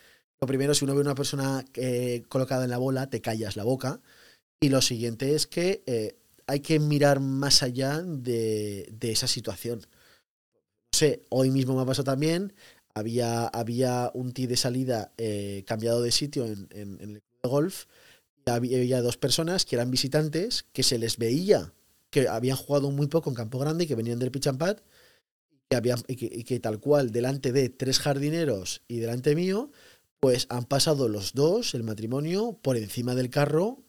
[0.41, 3.63] Lo primero, si uno ve una persona eh, colocada en la bola, te callas la
[3.63, 4.01] boca.
[4.59, 6.17] Y lo siguiente es que eh,
[6.49, 9.79] hay que mirar más allá de, esa situación.
[10.93, 12.55] No sé, hoy mismo me ha pasado también.
[12.93, 17.85] Había, había un tee de salida eh, cambiado de sitio en, en, el golf.
[18.47, 21.73] Y había dos personas que eran visitantes que se les veía
[22.11, 24.81] que habían jugado muy poco en campo grande y que venían del pitch and
[26.09, 29.71] y, que, tal cual, delante de tres jardineros y delante mío,
[30.19, 33.85] pues han pasado los dos, el matrimonio, por encima del carro,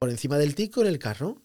[0.00, 1.40] por encima del tico en el carro.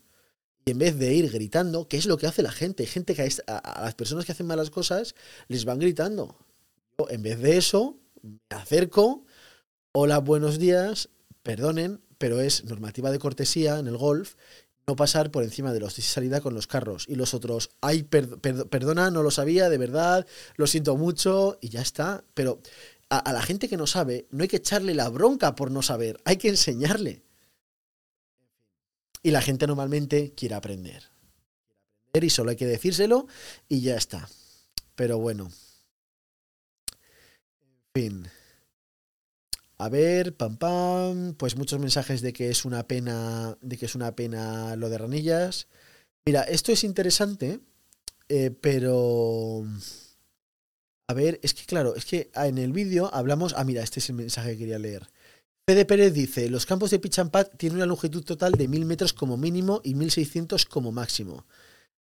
[0.66, 2.86] Y en vez de ir gritando, ¿qué es lo que hace la gente?
[2.86, 5.14] Gente que a, las personas que hacen malas cosas
[5.48, 6.36] les van gritando.
[7.10, 9.24] En vez de eso, me acerco,
[9.94, 11.10] hola, buenos días,
[11.44, 14.36] perdonen, pero es normativa de cortesía en el golf
[14.90, 17.06] no pasar por encima de los de salida con los carros.
[17.08, 20.26] Y los otros, ay, perdona, no lo sabía, de verdad,
[20.56, 22.24] lo siento mucho, y ya está.
[22.34, 22.60] Pero
[23.08, 26.20] a, la gente que no sabe, no hay que echarle la bronca por no saber,
[26.26, 27.22] hay que enseñarle.
[29.22, 31.04] Y la gente normalmente quiere aprender.
[32.12, 33.28] Y solo hay que decírselo
[33.68, 34.28] y ya está.
[34.96, 35.52] Pero bueno.
[37.94, 38.28] En fin.
[39.82, 43.96] A ver, pam pam, pues muchos mensajes de que es una pena, de que es
[43.96, 45.68] una pena lo de ranillas.
[46.26, 47.62] Mira, esto es interesante,
[48.28, 49.64] eh, pero
[51.08, 54.10] a ver, es que claro, es que en el vídeo hablamos, ah mira, este es
[54.10, 55.08] el mensaje que quería leer.
[55.68, 59.38] Fede Pérez dice, los campos de pad tienen una longitud total de 1000 metros como
[59.38, 61.46] mínimo y 1600 como máximo.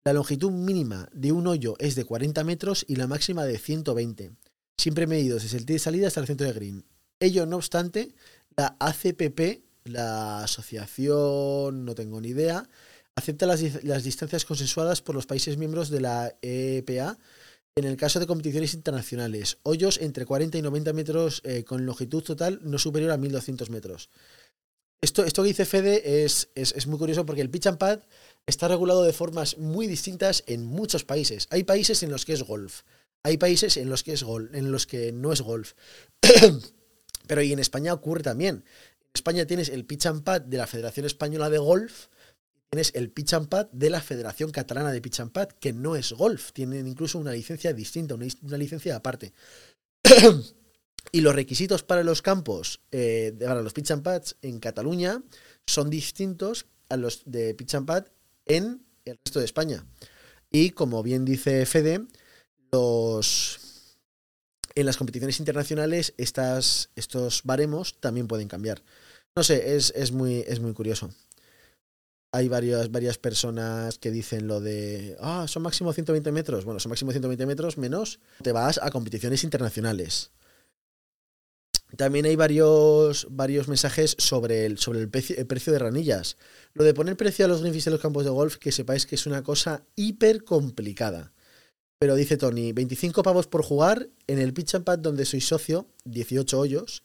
[0.05, 4.31] La longitud mínima de un hoyo es de 40 metros y la máxima de 120.
[4.77, 6.94] Siempre medidos desde el tee de salida hasta el centro de green.
[7.25, 8.13] Ello, no obstante,
[8.55, 12.69] la ACPP, la asociación, no tengo ni idea,
[13.15, 13.61] acepta las,
[14.03, 17.17] distancias consensuadas por los países miembros de la EPA
[17.75, 19.57] en el caso de competiciones internacionales.
[19.63, 24.09] Hoyos entre 40 y 90 metros eh, con longitud total no superior a 1200 metros.
[25.01, 27.99] Esto, esto que dice Fede es, es, muy curioso porque el pitch and pad
[28.45, 31.47] está regulado de formas muy distintas en muchos países.
[31.49, 32.83] Hay países en los que es golf,
[33.23, 35.73] hay países en los que es golf, en los que no es golf.
[37.27, 38.63] Pero y en España ocurre también.
[39.01, 42.07] En España tienes el pitch and pad de la Federación Española de Golf,
[42.69, 45.95] tienes el pitch and pad de la Federación Catalana de Pitch and Pad, que no
[45.95, 49.33] es golf, tienen incluso una licencia distinta, una, licencia aparte.
[51.11, 55.23] y los requisitos para los campos, eh, para los pitch and pads en Cataluña,
[55.65, 58.07] son distintos a los de pitch and pad
[58.45, 59.85] en el resto de España.
[60.51, 62.05] Y como bien dice Fede,
[62.71, 63.64] los
[64.75, 68.83] en las competiciones internacionales estas, estos baremos también pueden cambiar.
[69.35, 71.09] No sé, es, muy, es muy curioso.
[72.31, 76.65] Hay varias, varias personas que dicen lo de, ah, son máximo 120 metros.
[76.65, 80.31] Bueno, son máximo 120 metros menos te vas a competiciones internacionales.
[81.97, 86.35] También hay varios, varios mensajes sobre, el, sobre el, precio, de ranillas.
[86.73, 89.15] Lo de poner precio a los greenfish en los campos de golf, que sepáis que
[89.15, 91.31] es una cosa hiper complicada.
[91.99, 95.88] Pero dice Tony, 25 pavos por jugar en el pitch and pad donde soy socio,
[96.05, 97.03] 18 hoyos,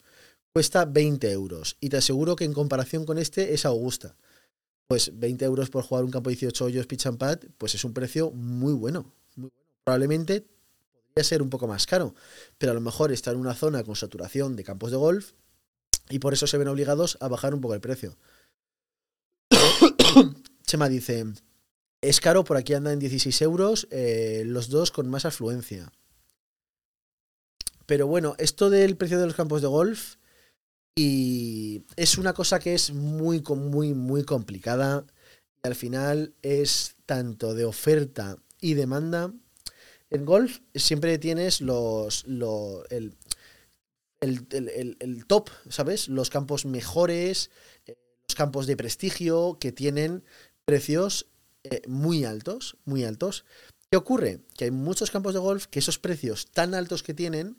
[0.53, 1.77] cuesta 20 euros.
[1.79, 4.15] Y te aseguro que en comparación con este es Augusta.
[4.87, 7.85] Pues 20 euros por jugar un campo de 18 hoyos pitch and pad, pues es
[7.85, 9.13] un precio muy bueno.
[9.35, 9.65] Muy bueno.
[9.85, 10.45] Probablemente
[11.13, 12.13] podría ser un poco más caro,
[12.57, 15.31] pero a lo mejor está en una zona con saturación de campos de golf
[16.09, 18.17] y por eso se ven obligados a bajar un poco el precio.
[20.65, 21.25] Chema dice,
[22.01, 25.91] es caro, por aquí andan en 16 euros, eh, los dos con más afluencia.
[27.85, 30.15] Pero bueno, esto del precio de los campos de golf
[30.95, 35.05] y es una cosa que es muy, muy, muy complicada.
[35.63, 39.33] Y al final es tanto de oferta y demanda.
[40.09, 42.25] En golf siempre tienes los,
[42.89, 43.15] el,
[44.19, 46.07] el, top, ¿sabes?
[46.07, 47.51] Los campos mejores,
[47.85, 47.95] eh,
[48.27, 50.23] los campos de prestigio que tienen
[50.65, 51.27] precios
[51.63, 53.45] eh, muy altos, muy altos.
[53.89, 54.41] ¿Qué ocurre?
[54.57, 57.57] Que hay muchos campos de golf que esos precios tan altos que tienen,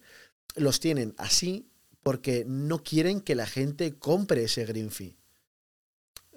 [0.57, 1.69] los tienen así
[2.03, 5.17] porque no quieren que la gente compre ese green fee.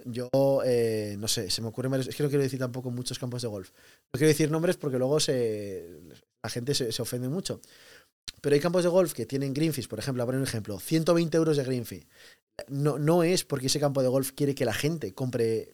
[0.06, 0.30] Yo,
[0.63, 3.47] eh, no sé, se me ocurre Es que no quiero decir tampoco muchos campos de
[3.47, 3.71] golf.
[4.13, 5.99] No quiero decir nombres porque luego se,
[6.43, 7.60] la gente se, ofende mucho.
[8.41, 11.36] Pero hay campos de golf que tienen green fees, por ejemplo, poner un ejemplo, 120
[11.38, 12.08] euros de green fee.
[12.67, 15.73] No, no es porque ese campo de golf quiere que la gente compre,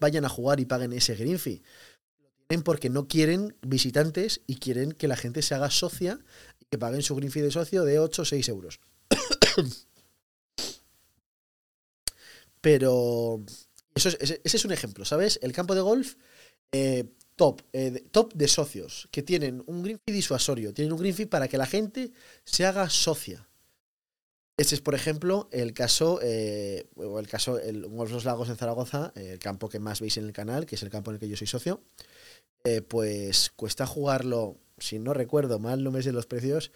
[0.00, 1.62] vayan a jugar y paguen ese green fee.
[1.62, 6.18] Lo tienen porque no quieren visitantes y quieren que la gente se haga socia
[6.60, 8.80] y que paguen su green fee de socio de 8 o 6 euros.
[12.60, 13.44] Pero
[13.94, 15.38] eso es, ese, es un ejemplo, ¿sabes?
[15.42, 16.14] El campo de golf
[16.72, 17.04] eh,
[17.36, 21.26] top, eh, top de socios, que tienen un green fee disuasorio, tienen un green fee
[21.26, 22.12] para que la gente
[22.44, 23.48] se haga socia.
[24.56, 29.12] Este es, por ejemplo, el caso, eh, el caso, el Golf Los Lagos en Zaragoza,
[29.16, 31.28] el campo que más veis en el canal, que es el campo en el que
[31.28, 31.80] yo soy socio.
[32.88, 36.70] pues cuesta jugarlo, si no recuerdo mal, no me sé los precios,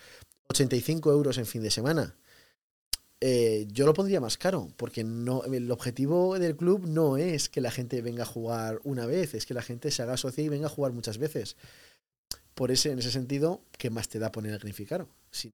[0.48, 2.16] 85 euros en fin de semana.
[3.20, 7.62] Eh, yo lo pondría más caro, porque no, el objetivo del club no es que
[7.62, 10.48] la gente venga a jugar una vez, es que la gente se haga socia y
[10.48, 11.56] venga a jugar muchas veces.
[12.54, 15.08] Por ese, en ese sentido, ¿qué más te da poner el significado?
[15.30, 15.52] Si,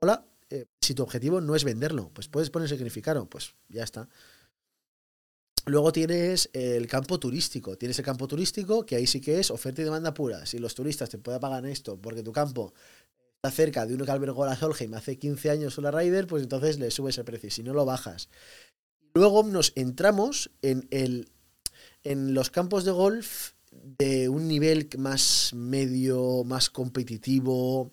[0.00, 4.06] hola, eh, si tu objetivo no es venderlo, pues puedes poner significado, pues ya está.
[5.64, 7.78] Luego tienes el campo turístico.
[7.78, 10.44] Tienes el campo turístico que ahí sí que es oferta y demanda pura.
[10.44, 12.74] Si los turistas te pueden pagar esto porque tu campo
[13.36, 16.42] está cerca de uno que albergó la Solheim hace 15 años o la Ryder, pues
[16.42, 18.28] entonces le subes el precio, si no lo bajas.
[19.14, 21.30] Luego nos entramos en, el,
[22.02, 27.92] en los campos de golf de un nivel más medio, más competitivo,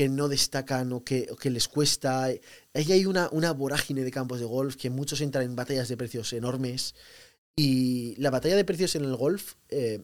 [0.00, 2.24] que no destacan o que, les cuesta.
[2.24, 5.98] Ahí hay una, una vorágine de campos de golf que muchos entran en batallas de
[5.98, 6.94] precios enormes.
[7.54, 10.02] Y la batalla de precios en el golf eh,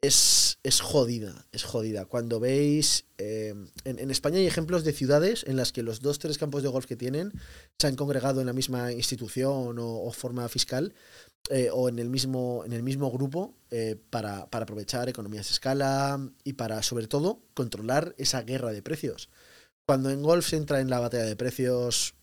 [0.00, 2.06] es, es jodida, es jodida.
[2.06, 6.36] Cuando veis, eh, en, España hay ejemplos de ciudades en las que los dos, tres
[6.36, 7.32] campos de golf que tienen
[7.78, 10.92] se han congregado en la misma institución o, forma fiscal
[11.50, 16.20] eh, o en el mismo, en el mismo grupo eh, para, aprovechar economías de escala
[16.44, 19.30] y para, sobre todo, controlar esa guerra de precios.
[19.86, 22.14] Cuando en golf se entra en la batalla de precios,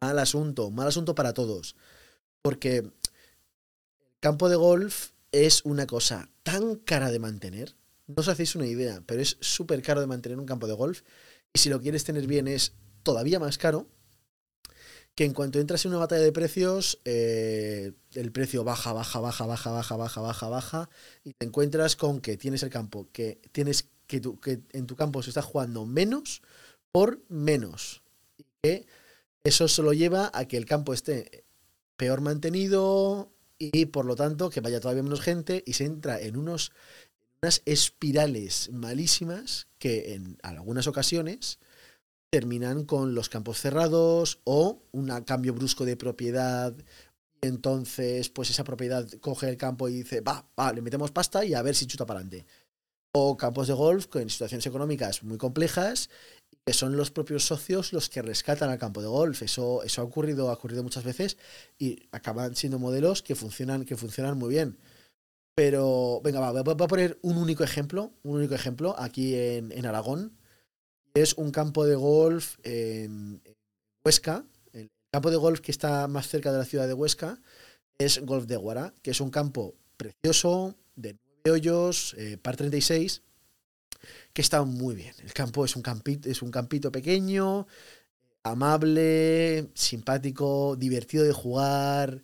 [0.00, 1.76] mal asunto, mal asunto para todos.
[2.40, 2.92] Porque el
[4.20, 7.76] campo de golf es una cosa tan cara de mantener.
[8.06, 11.02] No os hacéis una idea, pero es súper caro de mantener un campo de golf.
[11.52, 13.88] Y si lo quieres tener bien es todavía más caro.
[15.14, 19.44] Que en cuanto entras en una batalla de precios, eh, el precio baja, baja, baja,
[19.44, 20.90] baja, baja, baja, baja, baja.
[21.24, 25.22] Y te encuentras con que tienes el campo, que tienes que, que en tu campo
[25.22, 26.42] se está jugando menos
[26.92, 28.02] por menos.
[28.38, 28.86] Y que
[29.44, 31.44] eso solo lleva a que el campo esté
[31.96, 33.32] peor mantenido,
[33.70, 36.72] y por lo tanto que vaya todavía menos gente y se entra en unos,
[37.40, 41.60] unas espirales malísimas que en algunas ocasiones
[42.32, 46.74] terminan con los campos cerrados o un cambio brusco de propiedad.
[47.42, 51.52] Entonces, pues esa propiedad coge el campo y dice, va, va, le metemos pasta y
[51.52, 52.46] a ver si chuta para adelante.
[53.14, 56.08] O campos de golf con situaciones económicas muy complejas
[56.64, 59.42] que son los propios socios los que rescatan al campo de golf.
[59.42, 61.36] Eso, eso ha ocurrido, ha ocurrido muchas veces
[61.78, 64.78] y acaban siendo modelos que funcionan, que funcionan muy bien.
[65.54, 69.84] Pero, venga, va, voy a poner un único ejemplo, un único ejemplo aquí en, en
[69.84, 70.38] Aragón.
[71.14, 73.42] Es un campo de golf en,
[74.04, 74.44] Huesca.
[74.72, 77.38] El campo de golf que está más cerca de la ciudad de Huesca
[77.98, 83.22] es Golf de Guara, que es un campo precioso, de nueve hoyos, eh, par 36
[84.32, 85.14] que está muy bien.
[85.22, 87.66] El campo es un campito, es un campito pequeño,
[88.42, 92.22] amable, simpático, divertido de jugar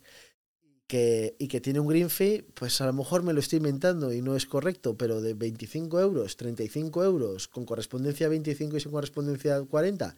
[0.89, 4.13] que, y que tiene un green fee, pues a lo mejor me lo estoy inventando
[4.13, 8.81] y no es correcto, pero de 25 euros, 35 euros, con correspondencia a 25 y
[8.81, 10.17] sin correspondencia a 40,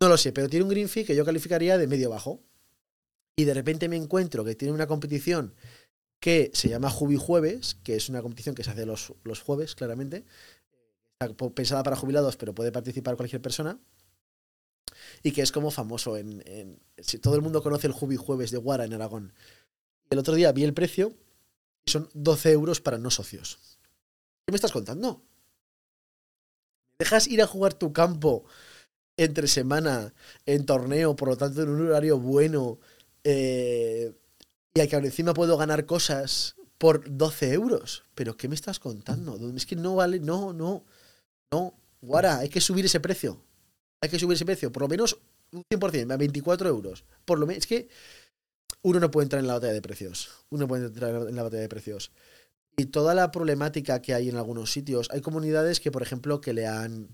[0.00, 2.42] no lo sé, pero tiene un green fee que yo calificaría de medio bajo.
[3.34, 5.54] Y de repente me encuentro que tiene una competición
[6.20, 9.74] que se llama Jubi Jueves, que es una competición que se hace los, los jueves,
[9.74, 10.24] claramente.
[11.54, 13.78] Pensada para jubilados, pero puede participar cualquier persona.
[15.22, 16.42] Y que es como famoso en.
[16.46, 19.32] en si todo el mundo conoce el Jubi Jueves de Guara en Aragón.
[20.10, 21.14] El otro día vi el precio
[21.84, 23.78] y son 12 euros para no socios.
[24.46, 25.22] ¿Qué me estás contando?
[26.98, 28.44] ¿Dejas ir a jugar tu campo
[29.16, 30.14] entre semana
[30.46, 32.78] en torneo, por lo tanto en un horario bueno,
[33.24, 34.14] eh,
[34.74, 38.04] y al que encima puedo ganar cosas por 12 euros?
[38.14, 39.36] ¿Pero qué me estás contando?
[39.56, 40.84] Es que no vale, no, no,
[41.50, 41.74] no.
[42.00, 43.42] Guara, hay que subir ese precio.
[44.00, 45.18] Hay que subir ese precio, por lo menos
[45.50, 47.04] un 100%, a 24 euros.
[47.24, 47.88] Por lo menos, es que
[48.82, 50.30] uno no puede entrar en la batalla de precios.
[50.50, 52.12] Uno puede entrar en la batalla de precios.
[52.76, 56.52] Y toda la problemática que hay en algunos sitios, hay comunidades que, por ejemplo, que
[56.52, 57.08] le han...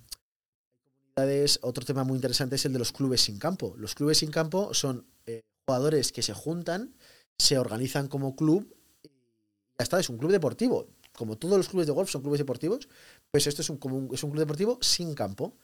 [1.14, 3.74] Comunidades, otro tema muy interesante es el de los clubes sin campo.
[3.76, 6.94] Los clubes sin campo son eh, jugadores que se juntan,
[7.38, 10.88] se organizan como club y ya está, es un club deportivo.
[11.12, 12.88] Como todos los clubes de golf son clubes deportivos,
[13.30, 13.78] pues esto es un,
[14.12, 15.54] es un club deportivo sin campo.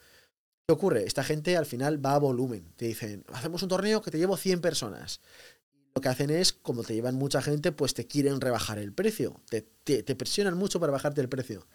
[0.66, 1.04] ¿Qué ocurre?
[1.06, 2.72] Esta gente al final va a volumen.
[2.76, 5.20] Te dicen, hacemos un torneo que te llevo 100 personas
[5.98, 9.40] lo que hacen es, como te llevan mucha gente, pues te quieren rebajar el precio.
[9.50, 9.64] Te,
[10.14, 11.66] presionan mucho para bajarte el precio.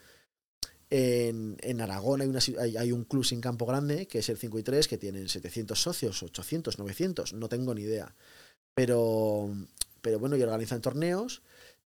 [0.90, 2.40] En, Aragón hay, una,
[2.80, 5.78] hay, un club sin campo grande, que es el 5 y 3, que tienen 700
[5.78, 8.16] socios, 800, 900, no tengo ni idea.
[8.74, 9.54] Pero,
[10.02, 11.42] pero bueno, y organizan torneos.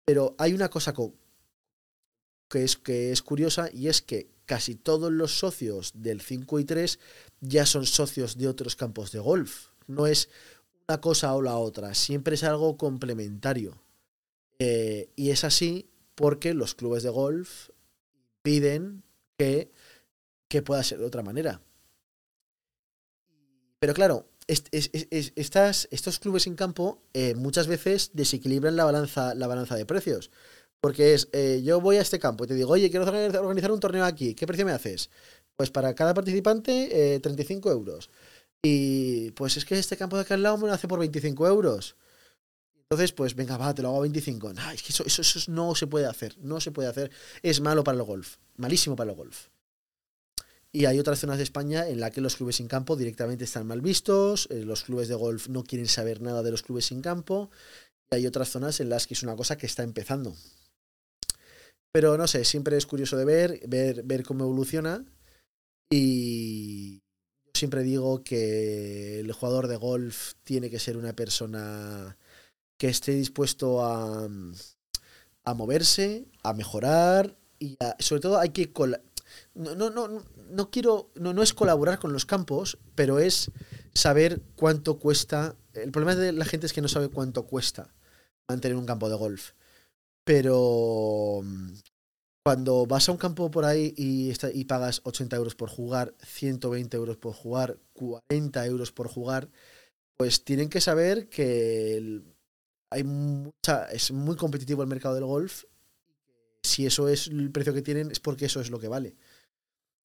[0.05, 5.39] Pero hay una cosa que, es, que es curiosa y es que casi todos los
[5.39, 6.99] socios del 5 y 3
[7.41, 9.69] ya son socios de otros campos de golf.
[9.87, 10.29] No es
[10.87, 13.81] una cosa o la otra, siempre es algo complementario.
[14.59, 17.69] Eh, y es así porque los clubes de golf
[18.41, 19.03] piden
[19.37, 19.71] que,
[20.47, 21.61] que pueda ser de otra manera.
[23.79, 29.75] Pero claro, estas, estos clubes en campo eh, muchas veces desequilibran la balanza, la balanza
[29.75, 30.31] de precios.
[30.79, 33.79] Porque es, eh, yo voy a este campo y te digo, oye, quiero organizar un
[33.79, 35.09] torneo aquí, ¿qué precio me haces?
[35.55, 38.09] Pues para cada participante, 35 euros.
[38.63, 41.47] Y pues es que este campo de acá al lado me lo hace por 25
[41.47, 41.95] euros.
[42.89, 44.53] Entonces, pues venga, va, te lo hago a 25.
[44.53, 46.37] No, es que eso, eso, eso, no se puede hacer.
[46.39, 47.11] No se puede hacer.
[47.41, 48.37] Es malo para el golf.
[48.55, 49.47] Malísimo para el golf.
[50.71, 53.67] Y hay otras zonas de España en las que los clubes sin campo directamente están
[53.67, 54.47] mal vistos.
[54.51, 57.49] Eh, los clubes de golf no quieren saber nada de los clubes sin campo.
[58.09, 60.33] Y hay otras zonas en las que es una cosa que está empezando.
[61.91, 65.03] Pero no sé, siempre es curioso de ver, ver, ver cómo evoluciona.
[65.89, 67.01] Y,
[67.57, 72.17] siempre digo que el jugador de golf tiene que ser una persona
[72.77, 74.29] que esté dispuesto a,
[75.43, 78.71] a moverse, a mejorar y sobre todo hay que
[79.55, 83.51] no, no, no, no quiero, no, no es colaborar con los campos, pero es
[83.93, 85.55] saber cuánto cuesta.
[85.73, 87.93] El problema de la gente es que no sabe cuánto cuesta
[88.47, 89.51] mantener un campo de golf.
[90.23, 91.43] Pero
[92.47, 97.17] cuando vas a un campo por ahí y, pagas 80 euros por jugar, 120 euros
[97.17, 99.49] por jugar, 40 euros por jugar,
[100.15, 102.21] pues tienen que saber que
[102.89, 103.03] hay
[103.91, 105.65] es muy competitivo el mercado del golf.
[106.63, 109.17] Si eso es el precio que tienen, es porque eso es lo que vale.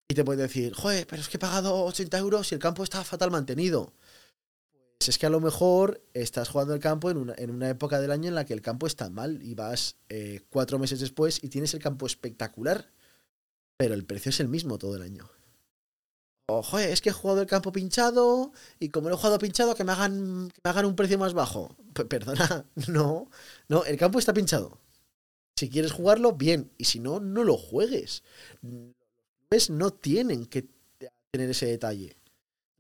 [0.09, 2.83] Y te pueden decir, joder, pero es que he pagado 80 euros y el campo
[2.83, 3.93] está fatal mantenido
[5.09, 8.11] es que a lo mejor estás jugando el campo en una, en una época del
[8.11, 11.49] año en la que el campo está mal y vas eh, cuatro meses después y
[11.49, 12.91] tienes el campo espectacular,
[13.77, 15.31] pero el precio es el mismo todo el año.
[16.47, 19.85] Ojo, es que he jugado el campo pinchado y como lo he jugado pinchado, que
[19.85, 21.77] me hagan, que me hagan un precio más bajo.
[22.09, 23.31] perdona, no,
[23.69, 24.79] no, el campo está pinchado.
[25.57, 28.23] Si quieres jugarlo, bien, y si no, no lo juegues.
[29.49, 30.67] Pues no tienen que
[31.31, 32.17] tener ese detalle.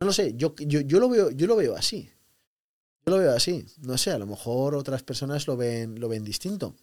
[0.01, 2.11] No lo sé, yo, yo, yo, lo veo, yo lo veo así.
[3.05, 3.67] Yo lo veo así.
[3.81, 6.75] No sé, a lo mejor otras personas lo ven, lo ven distinto.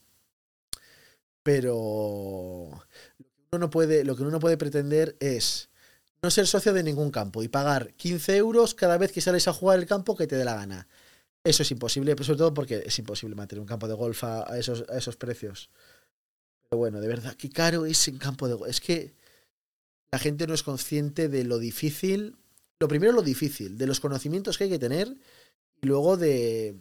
[1.44, 5.70] Pero uno no puede, lo que uno no puede pretender es
[6.22, 9.54] no ser socio de ningún campo y pagar 15 euros cada vez que sales a
[9.54, 10.88] jugar el campo que te dé la gana.
[11.44, 14.58] Eso es imposible, pero sobre todo porque es imposible mantener un campo de golf a,
[14.58, 15.70] esos, a esos precios.
[16.70, 18.70] Pero bueno, de verdad, qué caro es un campo de golf.
[18.70, 19.14] Es que
[20.12, 22.36] la gente no es consciente de lo difícil
[22.80, 25.14] lo primero lo difícil, de los conocimientos que hay que tener
[25.82, 26.76] y luego de,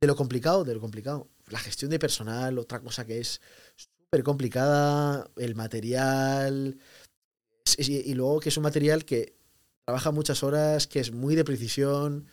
[0.00, 1.28] de lo complicado, de lo complicado.
[1.48, 3.40] La gestión de personal, otra cosa que es
[3.76, 6.78] súper complicada, el material,
[7.76, 9.34] y, luego que es un material que
[9.84, 12.26] trabaja muchas horas, que es muy de precisión,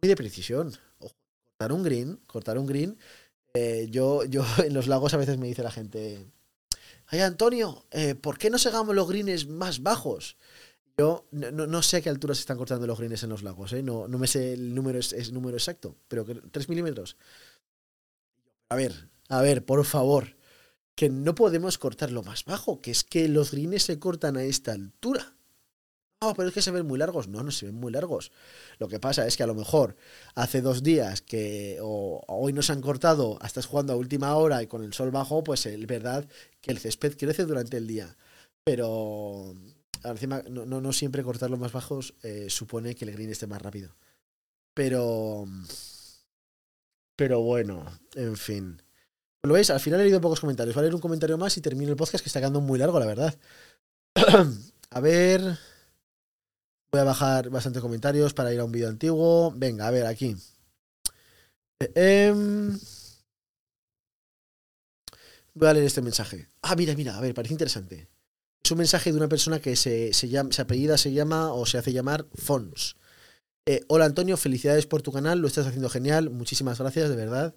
[0.00, 0.76] muy de precisión.
[0.98, 2.98] cortar un green, cortar un green.
[3.54, 6.26] Eh, yo, yo en los lagos a veces me dice la gente,
[7.06, 10.36] ay Antonio, eh, ¿por qué no segamos los greens más bajos?
[10.98, 13.82] Yo no, sé a qué altura se están cortando los greens en los lagos, ¿eh?
[13.82, 17.16] no, no me sé el número, es, número exacto, pero 3 milímetros.
[18.68, 20.36] A ver, a ver, por favor,
[20.94, 24.72] que no podemos cortarlo más bajo, que es que los greens se cortan a esta
[24.72, 25.34] altura.
[26.22, 27.28] No, pero es que se ven muy largos.
[27.28, 28.30] No, no se ven muy largos.
[28.78, 29.96] Lo que pasa es que a lo mejor
[30.34, 34.66] hace dos días que o, hoy nos han cortado, estás jugando a última hora y
[34.66, 36.28] con el sol bajo, pues es verdad
[36.60, 38.18] que el césped crece durante el día.
[38.64, 39.54] Pero
[40.04, 43.94] encima, no, siempre cortarlo más bajos eh, supone que el green esté más rápido.
[44.74, 45.46] Pero.
[47.16, 47.84] Pero bueno,
[48.14, 48.82] en fin.
[49.42, 49.70] ¿Lo veis?
[49.70, 50.74] Al final he leído pocos comentarios.
[50.74, 52.98] Voy a leer un comentario más y termino el podcast que está quedando muy largo,
[53.00, 53.38] la verdad.
[54.90, 55.58] a ver.
[56.92, 59.52] Voy a bajar bastantes comentarios para ir a un vídeo antiguo.
[59.54, 60.36] Venga, a ver, aquí.
[61.94, 62.32] Eh,
[65.54, 66.48] voy a leer este mensaje.
[66.62, 68.08] Ah, mira, mira, a ver, parece interesante.
[68.70, 71.92] Un mensaje de una persona que se, llama, se apellida, se llama o se hace
[71.92, 72.96] llamar Fons.
[73.66, 77.54] Eh, hola Antonio, felicidades por tu canal, lo estás haciendo genial, muchísimas gracias, de verdad.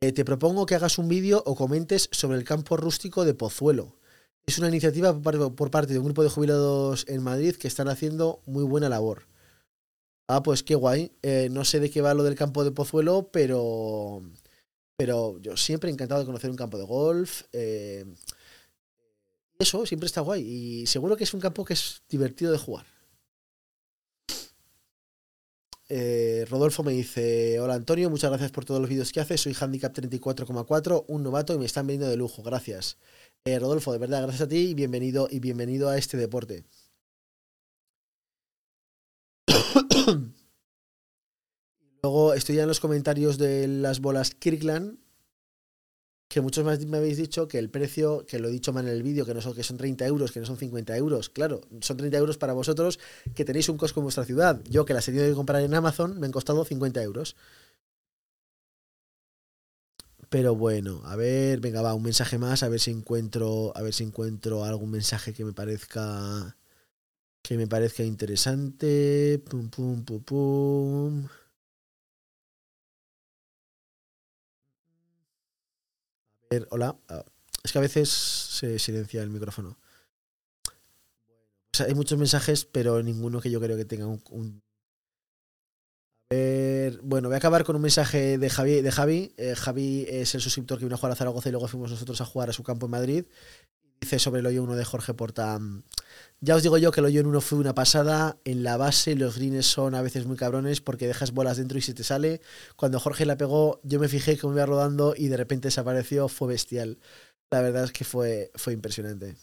[0.00, 3.96] Eh, te propongo que hagas un vídeo o comentes sobre el campo rústico de Pozuelo.
[4.46, 8.40] Es una iniciativa por parte de un grupo de jubilados en Madrid que están haciendo
[8.46, 9.26] muy buena labor.
[10.28, 11.12] Ah, pues qué guay.
[11.22, 14.22] Eh, no sé de qué va lo del campo de Pozuelo, pero,
[14.96, 17.42] pero yo siempre he encantado de conocer un campo de golf
[19.62, 20.42] eso siempre está guay.
[20.42, 22.86] Y seguro que es un campo que es divertido de jugar.
[25.88, 29.40] Eh, Rodolfo me dice: Hola Antonio, muchas gracias por todos los vídeos que haces.
[29.42, 32.42] Soy Handicap 34,4, un novato y me están viniendo de lujo.
[32.42, 32.96] Gracias.
[33.44, 36.64] Eh, Rodolfo, de verdad, gracias a ti y bienvenido, y bienvenido a este deporte.
[42.02, 44.98] Luego estoy ya en los comentarios de las bolas Kirkland
[46.32, 48.94] que muchos más me habéis dicho que el precio, que lo he dicho mal en
[48.94, 51.28] el vídeo, que no son, que son 30 euros, que no son 50 euros.
[51.28, 52.98] Claro, son 30 euros para vosotros
[53.34, 54.62] que tenéis un costo en vuestra ciudad.
[54.64, 57.36] Yo que las he tenido que comprar en Amazon me han costado 50 euros.
[60.30, 63.92] Pero bueno, a ver, venga, va, un mensaje más, a ver si encuentro, a ver
[63.92, 66.56] si encuentro algún mensaje que me parezca
[67.42, 69.42] que me parezca interesante.
[69.50, 71.28] Pum pum pum pum.
[76.70, 76.96] Hola.
[77.08, 77.24] Ah,
[77.62, 79.78] es que a veces se silencia el micrófono.
[81.78, 84.62] hay muchos mensajes, pero ninguno que yo creo que tenga un,
[86.30, 88.80] A ver, bueno, voy a acabar con un mensaje de Javi.
[88.82, 89.34] De Javi.
[89.36, 92.20] Eh, Javi es el suscriptor que vino a jugar a Zaragoza y luego fuimos nosotros
[92.20, 93.24] a jugar a su campo en Madrid.
[94.02, 95.60] Dice sobre el hoyo 1 de Jorge Porta.
[96.40, 98.36] Ya os digo yo que el hoyo en 1 fue una pasada.
[98.44, 101.82] En la base los greens son a veces muy cabrones porque dejas bolas dentro y
[101.82, 102.40] se te sale.
[102.74, 106.26] Cuando Jorge la pegó, yo me fijé que me iba rodando y de repente desapareció.
[106.26, 106.98] Fue bestial.
[107.52, 109.36] La verdad es que fue, fue impresionante.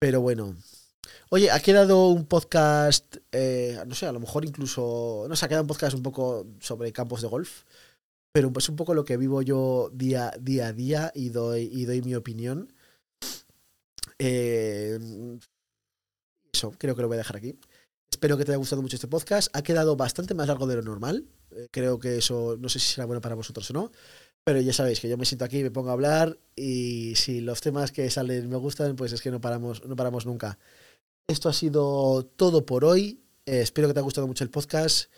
[0.00, 0.56] Pero bueno.
[1.30, 5.48] Oye, ha quedado un podcast, eh, no sé, a lo mejor incluso, no sé, ha
[5.48, 7.62] quedado un podcast un poco sobre campos de golf
[8.32, 11.84] pero es un poco lo que vivo yo día, día a día y doy, y
[11.84, 12.72] doy mi opinión.
[14.18, 14.98] Eh,
[16.52, 17.58] eso, creo que lo voy a dejar aquí.
[18.10, 19.54] Espero que te haya gustado mucho este podcast.
[19.54, 21.26] Ha quedado bastante más largo de lo normal.
[21.50, 23.92] Eh, creo que eso no sé si será bueno para vosotros o no.
[24.44, 27.60] Pero ya sabéis que yo me siento aquí, me pongo a hablar y si los
[27.60, 30.58] temas que salen me gustan, pues es que no paramos, no paramos nunca.
[31.28, 33.20] Esto ha sido todo por hoy.
[33.46, 35.10] Eh, espero que te haya gustado mucho el podcast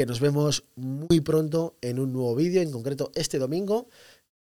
[0.00, 3.90] que nos vemos muy pronto en un nuevo vídeo, en concreto este domingo.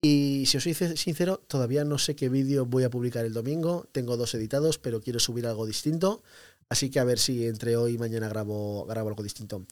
[0.03, 3.87] Y si os soy sincero, todavía no sé qué vídeo voy a publicar el domingo.
[3.91, 6.21] Tengo dos editados, pero quiero subir algo distinto.
[6.69, 9.65] Así que a ver si entre hoy y mañana grabo, grabo algo distinto.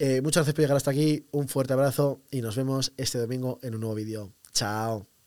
[0.00, 1.24] Eh, muchas gracias por llegar hasta aquí.
[1.30, 4.32] Un fuerte abrazo y nos vemos este domingo en un nuevo vídeo.
[4.52, 5.17] Chao.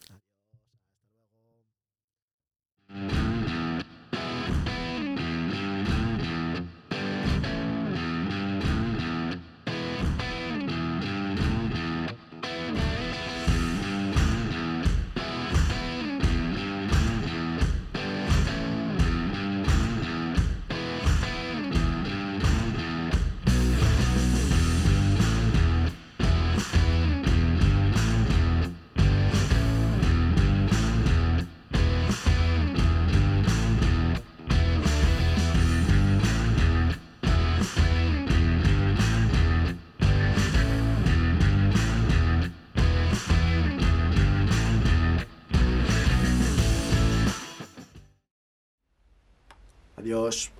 [50.12, 50.52] Adiós.